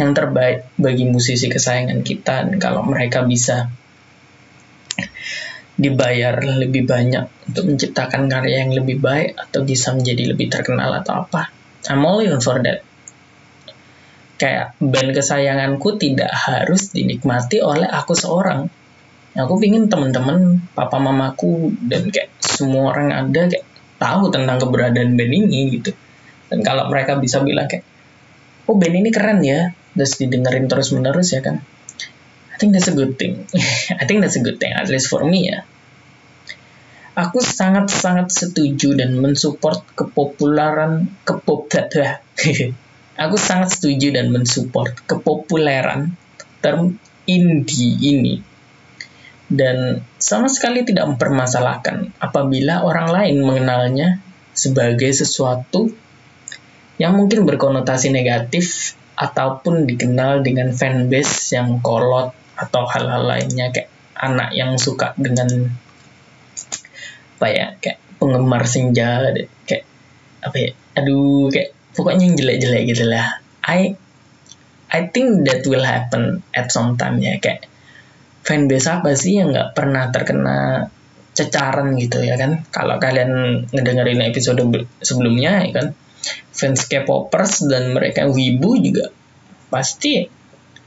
yang 0.00 0.16
terbaik 0.16 0.72
bagi 0.80 1.04
musisi 1.04 1.52
kesayangan 1.52 2.00
kita 2.00 2.48
dan 2.48 2.56
kalau 2.56 2.80
mereka 2.88 3.20
bisa 3.20 3.68
dibayar 5.76 6.40
lebih 6.40 6.88
banyak 6.88 7.28
untuk 7.48 7.64
menciptakan 7.68 8.32
karya 8.32 8.64
yang 8.64 8.72
lebih 8.72 8.96
baik 8.96 9.36
atau 9.36 9.60
bisa 9.60 9.92
menjadi 9.92 10.32
lebih 10.32 10.48
terkenal 10.48 10.88
atau 11.00 11.28
apa 11.28 11.52
I'm 11.92 12.04
all 12.08 12.24
in 12.24 12.40
for 12.40 12.56
that 12.64 12.80
kayak 14.42 14.74
band 14.82 15.14
kesayanganku 15.14 16.02
tidak 16.02 16.34
harus 16.34 16.90
dinikmati 16.90 17.62
oleh 17.62 17.86
aku 17.86 18.18
seorang. 18.18 18.66
Aku 19.38 19.62
pingin 19.62 19.86
temen-temen 19.86 20.66
papa 20.74 20.98
mamaku 20.98 21.70
dan 21.86 22.10
kayak 22.10 22.34
semua 22.42 22.90
orang 22.90 23.14
ada 23.14 23.46
kayak 23.46 23.62
tahu 24.02 24.34
tentang 24.34 24.58
keberadaan 24.58 25.14
band 25.14 25.32
ini 25.32 25.78
gitu. 25.78 25.94
Dan 26.50 26.66
kalau 26.66 26.90
mereka 26.90 27.22
bisa 27.22 27.38
bilang 27.46 27.70
kayak 27.70 27.86
oh 28.66 28.74
band 28.74 28.98
ini 28.98 29.14
keren 29.14 29.46
ya 29.46 29.70
terus 29.94 30.18
didengerin 30.18 30.66
terus 30.66 30.90
menerus 30.90 31.30
ya 31.30 31.38
kan. 31.38 31.62
I 32.50 32.56
think 32.58 32.74
that's 32.74 32.90
a 32.90 32.96
good 32.98 33.14
thing. 33.14 33.46
I 34.00 34.04
think 34.10 34.26
that's 34.26 34.34
a 34.34 34.42
good 34.42 34.58
thing 34.58 34.74
at 34.74 34.90
least 34.90 35.06
for 35.06 35.22
me 35.22 35.54
ya. 35.54 35.62
Aku 37.14 37.38
sangat-sangat 37.38 38.34
setuju 38.34 38.98
dan 38.98 39.22
mensupport 39.22 39.86
kepopuleran 39.94 41.12
kepop 41.22 41.70
aku 43.16 43.36
sangat 43.36 43.76
setuju 43.76 44.12
dan 44.14 44.32
mensupport 44.32 44.92
kepopuleran 45.04 46.16
term 46.62 46.96
indie 47.28 47.98
ini. 48.00 48.34
Dan 49.52 50.00
sama 50.16 50.48
sekali 50.48 50.80
tidak 50.80 51.12
mempermasalahkan 51.12 52.16
apabila 52.16 52.88
orang 52.88 53.12
lain 53.12 53.36
mengenalnya 53.44 54.16
sebagai 54.56 55.12
sesuatu 55.12 55.92
yang 56.96 57.20
mungkin 57.20 57.44
berkonotasi 57.44 58.08
negatif 58.08 58.96
ataupun 59.12 59.84
dikenal 59.84 60.40
dengan 60.40 60.72
fanbase 60.72 61.52
yang 61.52 61.84
kolot 61.84 62.32
atau 62.56 62.88
hal-hal 62.88 63.28
lainnya 63.28 63.68
kayak 63.68 63.92
anak 64.16 64.56
yang 64.56 64.80
suka 64.80 65.12
dengan 65.20 65.68
apa 67.36 67.46
ya 67.50 67.66
kayak 67.82 67.98
penggemar 68.22 68.64
senja 68.70 69.34
kayak 69.66 69.84
apa 70.46 70.56
ya 70.56 70.70
aduh 70.94 71.50
kayak 71.50 71.74
pokoknya 71.96 72.28
yang 72.28 72.36
jelek-jelek 72.36 72.82
gitu 72.92 73.04
lah. 73.08 73.40
I 73.62 73.96
I 74.92 75.08
think 75.08 75.48
that 75.48 75.64
will 75.64 75.84
happen 75.84 76.44
at 76.52 76.68
some 76.68 77.00
time 77.00 77.20
ya. 77.22 77.40
Kayak 77.40 77.68
fanbase 78.44 78.88
apa 78.90 79.16
sih 79.16 79.40
yang 79.40 79.54
nggak 79.54 79.72
pernah 79.72 80.12
terkena 80.12 80.88
cecaran 81.32 81.96
gitu 81.96 82.20
ya 82.20 82.36
kan? 82.36 82.68
Kalau 82.68 83.00
kalian 83.00 83.64
ngedengerin 83.72 84.20
episode 84.20 84.60
sebelumnya 85.00 85.64
ya 85.64 85.72
kan? 85.72 85.86
Fans 86.52 86.86
K-popers 86.86 87.66
dan 87.66 87.96
mereka 87.96 88.28
wibu 88.28 88.78
juga 88.78 89.10
pasti 89.72 90.28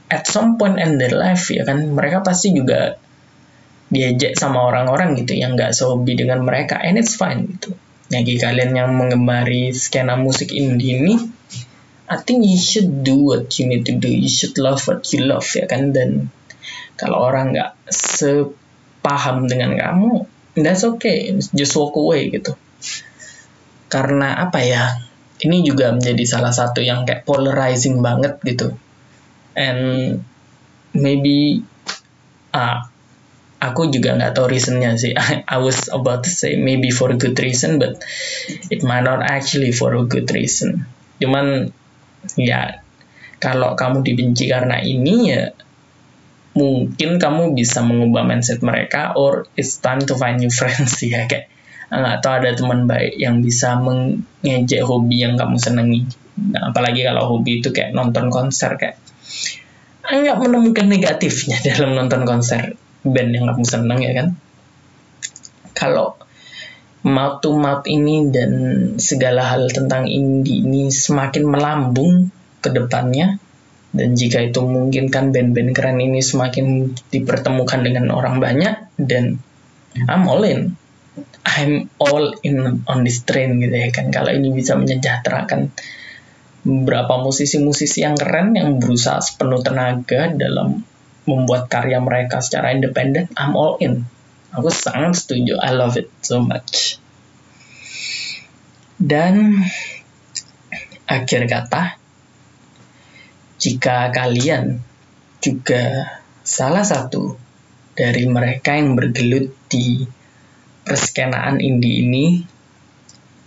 at 0.06 0.22
some 0.30 0.54
point 0.54 0.78
in 0.78 1.02
their 1.02 1.12
life 1.18 1.50
ya 1.50 1.66
kan? 1.66 1.90
Mereka 1.90 2.22
pasti 2.22 2.54
juga 2.54 2.94
diajak 3.86 4.34
sama 4.34 4.66
orang-orang 4.66 5.14
gitu 5.18 5.38
yang 5.38 5.54
nggak 5.54 5.70
sehobi 5.70 6.18
dengan 6.18 6.42
mereka 6.42 6.78
and 6.82 6.98
it's 6.98 7.14
fine 7.14 7.46
gitu 7.46 7.78
bagi 8.06 8.38
kalian 8.38 8.72
yang 8.74 8.90
mengemari 8.94 9.74
skena 9.74 10.14
musik 10.14 10.54
indie 10.54 11.02
ini 11.02 11.14
I 12.06 12.22
think 12.22 12.46
you 12.46 12.54
should 12.54 13.02
do 13.02 13.18
what 13.34 13.50
you 13.58 13.66
need 13.66 13.82
to 13.90 13.98
do. 13.98 14.06
You 14.06 14.30
should 14.30 14.54
love 14.62 14.78
what 14.86 15.02
you 15.10 15.26
love 15.26 15.46
ya 15.50 15.66
kan? 15.66 15.90
Dan 15.90 16.30
kalau 16.94 17.18
orang 17.18 17.50
nggak 17.50 17.74
sepaham 17.90 19.50
dengan 19.50 19.74
kamu 19.74 20.22
that's 20.54 20.86
okay. 20.86 21.34
Just 21.52 21.74
walk 21.76 21.98
away 21.98 22.32
gitu. 22.32 22.54
Karena 23.90 24.38
apa 24.40 24.62
ya? 24.62 25.02
Ini 25.36 25.60
juga 25.68 25.92
menjadi 25.92 26.24
salah 26.24 26.54
satu 26.54 26.80
yang 26.80 27.04
kayak 27.04 27.28
polarizing 27.28 28.00
banget 28.00 28.40
gitu. 28.40 28.72
And 29.52 30.22
maybe 30.96 31.60
uh, 32.56 32.88
aku 33.56 33.88
juga 33.88 34.16
nggak 34.16 34.36
tahu 34.36 34.46
reasonnya 34.52 34.96
sih. 35.00 35.12
I, 35.16 35.42
I 35.54 35.58
was 35.60 35.88
about 35.88 36.24
to 36.28 36.30
say 36.32 36.56
maybe 36.60 36.92
for 36.92 37.12
a 37.12 37.18
good 37.18 37.36
reason 37.40 37.80
but 37.80 38.00
it 38.68 38.84
might 38.84 39.04
not 39.04 39.24
actually 39.24 39.72
for 39.72 39.92
a 39.96 40.04
good 40.04 40.28
reason. 40.32 40.84
Cuman 41.20 41.72
ya 42.36 42.82
kalau 43.40 43.76
kamu 43.76 44.02
dibenci 44.02 44.48
karena 44.48 44.80
ini 44.80 45.14
ya 45.30 45.42
mungkin 46.56 47.20
kamu 47.20 47.52
bisa 47.52 47.84
mengubah 47.84 48.24
mindset 48.24 48.64
mereka 48.64 49.12
or 49.12 49.44
it's 49.60 49.76
time 49.76 50.00
to 50.00 50.16
find 50.16 50.40
new 50.40 50.52
friends 50.58 50.96
ya 51.04 51.28
kayak 51.28 51.52
nggak 51.86 52.18
tahu 52.18 52.32
ada 52.42 52.50
teman 52.58 52.90
baik 52.90 53.14
yang 53.14 53.44
bisa 53.46 53.78
mengejek 53.78 54.82
hobi 54.82 55.22
yang 55.22 55.38
kamu 55.38 55.54
senangi. 55.54 56.02
Nah, 56.36 56.74
apalagi 56.74 57.06
kalau 57.06 57.30
hobi 57.30 57.62
itu 57.62 57.70
kayak 57.70 57.94
nonton 57.94 58.28
konser 58.28 58.74
kayak 58.76 58.98
nggak 60.06 60.38
menemukan 60.38 60.86
negatifnya 60.86 61.62
dalam 61.70 61.94
nonton 61.94 62.26
konser 62.26 62.74
band 63.10 63.30
yang 63.34 63.44
kamu 63.50 63.64
senang 63.66 64.00
ya 64.02 64.12
kan? 64.14 64.28
Kalau 65.76 66.16
mouth 67.06 67.38
to 67.38 67.54
mouth 67.54 67.86
ini 67.86 68.30
dan 68.34 68.52
segala 68.98 69.46
hal 69.46 69.70
tentang 69.70 70.10
indie 70.10 70.66
ini 70.66 70.90
semakin 70.90 71.46
melambung 71.46 72.34
ke 72.58 72.74
depannya 72.74 73.38
dan 73.96 74.12
jika 74.12 74.44
itu 74.44 74.60
mungkin 74.60 75.08
kan 75.08 75.32
band-band 75.32 75.72
keren 75.72 75.96
ini 76.02 76.20
semakin 76.20 76.92
dipertemukan 77.08 77.80
dengan 77.80 78.12
orang 78.12 78.42
banyak 78.42 78.92
dan 79.00 79.40
I'm 80.04 80.28
all 80.28 80.44
in. 80.44 80.76
I'm 81.48 81.88
all 81.96 82.36
in 82.44 82.84
on 82.84 82.98
this 83.08 83.24
train 83.24 83.56
gitu 83.56 83.72
ya 83.72 83.88
kan? 83.88 84.12
Kalau 84.12 84.28
ini 84.36 84.52
bisa 84.52 84.76
menyejahterakan 84.76 85.72
beberapa 86.66 87.22
musisi-musisi 87.22 88.04
yang 88.04 88.18
keren 88.18 88.52
yang 88.52 88.76
berusaha 88.82 89.22
sepenuh 89.22 89.64
tenaga 89.64 90.28
dalam 90.34 90.84
membuat 91.26 91.68
karya 91.68 91.98
mereka 91.98 92.38
secara 92.40 92.72
independen 92.72 93.28
I'm 93.34 93.58
all 93.58 93.76
in. 93.82 94.06
Aku 94.54 94.70
sangat 94.72 95.20
setuju. 95.20 95.58
I 95.60 95.74
love 95.74 95.98
it 96.00 96.08
so 96.22 96.40
much. 96.40 97.02
Dan 98.96 99.60
akhir 101.04 101.42
kata 101.44 102.00
jika 103.60 104.08
kalian 104.14 104.80
juga 105.44 106.08
salah 106.46 106.86
satu 106.86 107.36
dari 107.96 108.24
mereka 108.28 108.76
yang 108.76 108.96
bergelut 108.96 109.52
di 109.68 110.04
perskenaan 110.86 111.58
indie 111.58 112.06
ini, 112.06 112.26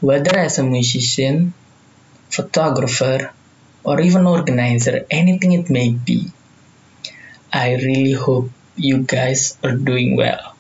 whether 0.03 0.35
as 0.35 0.59
a 0.59 0.65
musician, 0.65 1.55
photographer, 2.27 3.31
or 3.85 4.01
even 4.03 4.27
organizer, 4.27 5.07
anything 5.07 5.55
it 5.55 5.71
may 5.71 5.93
be, 5.93 6.27
I 7.49 7.81
really 7.81 8.13
hope 8.13 8.53
you 8.77 9.01
guys 9.03 9.57
are 9.65 9.73
doing 9.73 10.15
well. 10.15 10.53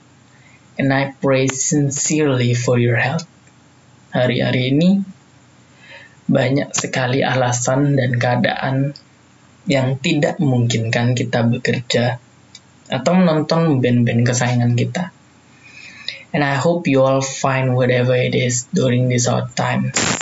And 0.77 0.89
I 0.89 1.13
pray 1.21 1.47
sincerely 1.47 2.57
for 2.57 2.81
your 2.81 2.97
health. 2.97 3.29
Hari-hari 4.09 4.73
ini, 4.73 5.05
banyak 6.29 6.73
sekali 6.73 7.21
alasan 7.21 7.93
dan 7.93 8.17
keadaan 8.17 8.97
yang 9.69 10.01
tidak 10.01 10.41
memungkinkan 10.41 11.13
kita 11.13 11.45
bekerja 11.45 12.17
atau 12.89 13.13
menonton 13.13 13.81
band-band 13.81 14.25
kesayangan 14.25 14.73
kita. 14.73 15.13
And 16.33 16.41
I 16.41 16.57
hope 16.57 16.89
you 16.89 17.01
all 17.05 17.21
find 17.21 17.73
whatever 17.73 18.13
it 18.17 18.33
is 18.33 18.69
during 18.73 19.09
these 19.09 19.29
hard 19.29 19.53
times. 19.57 20.18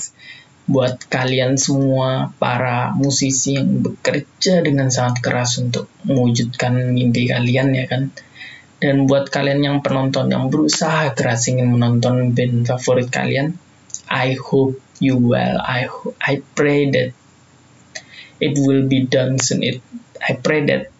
Buat 0.67 1.07
kalian 1.07 1.55
semua 1.55 2.35
para 2.35 2.91
musisi 2.91 3.55
yang 3.55 3.79
bekerja 3.79 4.59
dengan 4.59 4.91
sangat 4.91 5.23
keras 5.23 5.63
untuk 5.63 5.87
mewujudkan 6.03 6.91
mimpi 6.91 7.31
kalian 7.31 7.71
ya 7.71 7.87
kan. 7.87 8.11
Dan 8.77 9.09
buat 9.09 9.31
kalian 9.31 9.63
yang 9.63 9.77
penonton 9.79 10.29
yang 10.29 10.51
berusaha 10.51 11.15
keras 11.17 11.49
ingin 11.49 11.71
menonton 11.71 12.35
band 12.35 12.67
favorit 12.67 13.09
kalian, 13.09 13.57
I 14.05 14.37
hope 14.37 14.77
you 14.99 15.17
well. 15.17 15.57
I 15.63 15.89
I 16.21 16.45
pray 16.53 16.91
that 16.93 17.15
it 18.37 18.53
will 18.59 18.85
be 18.85 19.07
done 19.07 19.41
soon. 19.41 19.65
It 19.65 19.81
I 20.21 20.37
pray 20.37 20.67
that 20.69 20.93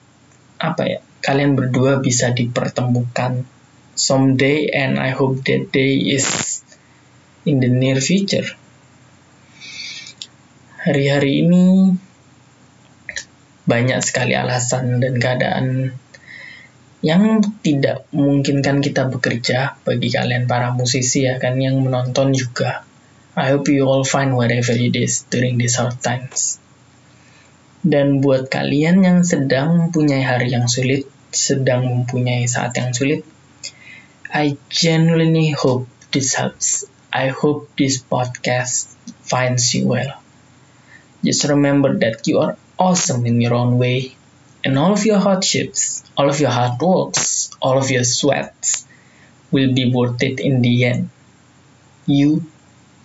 apa 0.58 0.82
ya 0.90 1.00
kalian 1.22 1.54
berdua 1.54 2.02
bisa 2.02 2.34
dipertemukan 2.34 3.46
someday 3.98 4.70
and 4.74 4.98
I 4.98 5.14
hope 5.14 5.46
that 5.46 5.70
day 5.74 5.98
is 5.98 6.62
in 7.46 7.62
the 7.62 7.70
near 7.70 8.02
future. 8.02 8.46
Hari-hari 10.88 11.44
ini 11.44 11.92
banyak 13.68 14.00
sekali 14.00 14.40
alasan 14.40 15.04
dan 15.04 15.20
keadaan 15.20 15.92
yang 17.04 17.44
tidak 17.60 18.08
memungkinkan 18.16 18.80
kita 18.80 19.12
bekerja 19.12 19.76
bagi 19.84 20.08
kalian 20.08 20.48
para 20.48 20.72
musisi 20.72 21.28
ya 21.28 21.44
kan 21.44 21.60
yang 21.60 21.84
menonton 21.84 22.32
juga. 22.32 22.88
I 23.36 23.52
hope 23.52 23.68
you 23.68 23.84
all 23.84 24.08
find 24.08 24.32
whatever 24.32 24.72
it 24.72 24.96
is 24.96 25.28
during 25.28 25.60
these 25.60 25.76
hard 25.76 26.00
times. 26.00 26.64
Dan 27.84 28.24
buat 28.24 28.48
kalian 28.48 29.04
yang 29.04 29.20
sedang 29.28 29.92
mempunyai 29.92 30.24
hari 30.24 30.56
yang 30.56 30.72
sulit, 30.72 31.04
sedang 31.36 31.84
mempunyai 31.84 32.48
saat 32.48 32.72
yang 32.80 32.96
sulit, 32.96 33.28
I 34.32 34.56
genuinely 34.72 35.52
hope 35.52 35.92
this 36.16 36.32
helps. 36.40 36.88
I 37.12 37.28
hope 37.28 37.76
this 37.76 38.00
podcast 38.00 38.96
finds 39.28 39.76
you 39.76 39.92
well. 39.92 40.24
Just 41.24 41.50
remember 41.50 41.98
that 41.98 42.28
you 42.28 42.40
are 42.40 42.58
awesome 42.78 43.26
in 43.26 43.42
your 43.42 43.54
own 43.54 43.78
way, 43.78 44.16
and 44.64 44.78
all 44.78 44.94
of 44.94 45.06
your 45.06 45.18
hardships, 45.20 46.04
all 46.18 46.30
of 46.30 46.40
your 46.40 46.52
hard 46.52 46.80
works, 46.82 47.52
all 47.62 47.78
of 47.78 47.90
your 47.90 48.04
sweats 48.04 48.86
will 49.52 49.74
be 49.74 49.92
worth 49.92 50.22
it 50.22 50.40
in 50.40 50.62
the 50.62 50.86
end. 50.86 51.10
You 52.06 52.44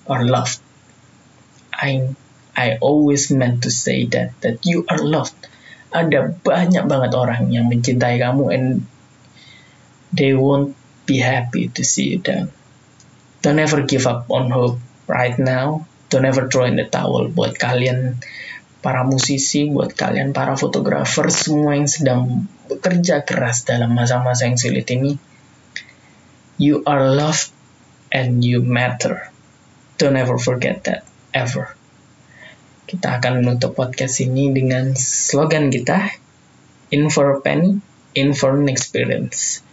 are 0.07 0.25
loved. 0.25 0.61
I 1.73 2.15
I 2.57 2.77
always 2.81 3.31
meant 3.31 3.65
to 3.65 3.71
say 3.71 4.07
that 4.13 4.37
that 4.45 4.67
you 4.67 4.85
are 4.89 5.01
loved. 5.01 5.35
Ada 5.93 6.37
banyak 6.45 6.85
banget 6.89 7.13
orang 7.17 7.53
yang 7.53 7.69
mencintai 7.69 8.21
kamu 8.21 8.45
and 8.53 8.67
they 10.13 10.33
won't 10.37 10.77
be 11.09 11.21
happy 11.21 11.69
to 11.73 11.83
see 11.85 12.17
you 12.17 12.21
down. 12.21 12.53
Don't 13.41 13.59
ever 13.59 13.83
give 13.83 14.07
up 14.07 14.31
on 14.31 14.53
hope 14.53 14.79
right 15.09 15.37
now. 15.37 15.89
Don't 16.13 16.29
ever 16.29 16.45
throw 16.53 16.69
in 16.69 16.77
the 16.77 16.85
towel 16.85 17.33
buat 17.33 17.57
kalian 17.57 18.21
para 18.85 19.01
musisi, 19.09 19.73
buat 19.73 19.97
kalian 19.97 20.37
para 20.37 20.61
fotografer, 20.61 21.33
semua 21.33 21.73
yang 21.73 21.89
sedang 21.89 22.45
bekerja 22.69 23.25
keras 23.25 23.65
dalam 23.65 23.97
masa-masa 23.97 24.45
yang 24.45 24.61
sulit 24.61 24.85
ini. 24.93 25.17
You 26.61 26.85
are 26.85 27.09
loved 27.17 27.49
and 28.13 28.45
you 28.45 28.61
matter. 28.61 29.33
Don't 29.97 30.21
ever 30.21 30.37
forget 30.37 30.85
that, 30.85 31.09
ever. 31.33 31.73
Kita 32.85 33.17
akan 33.17 33.41
menutup 33.41 33.73
podcast 33.73 34.21
ini 34.21 34.53
dengan 34.53 34.93
slogan 34.93 35.73
kita, 35.73 36.13
In 36.93 37.09
for 37.09 37.33
a 37.33 37.41
penny, 37.41 37.81
in 38.13 38.37
for 38.37 38.53
an 38.53 38.69
experience. 38.69 39.65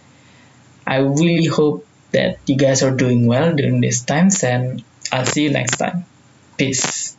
I 0.88 1.04
really 1.04 1.52
hope 1.52 1.84
that 2.16 2.40
you 2.48 2.56
guys 2.56 2.80
are 2.80 2.96
doing 2.96 3.28
well 3.28 3.52
during 3.52 3.84
this 3.84 4.08
time 4.08 4.32
and 4.40 4.80
I'll 5.12 5.28
see 5.28 5.44
you 5.44 5.52
next 5.52 5.76
time. 5.76 6.08
Peace. 6.60 7.09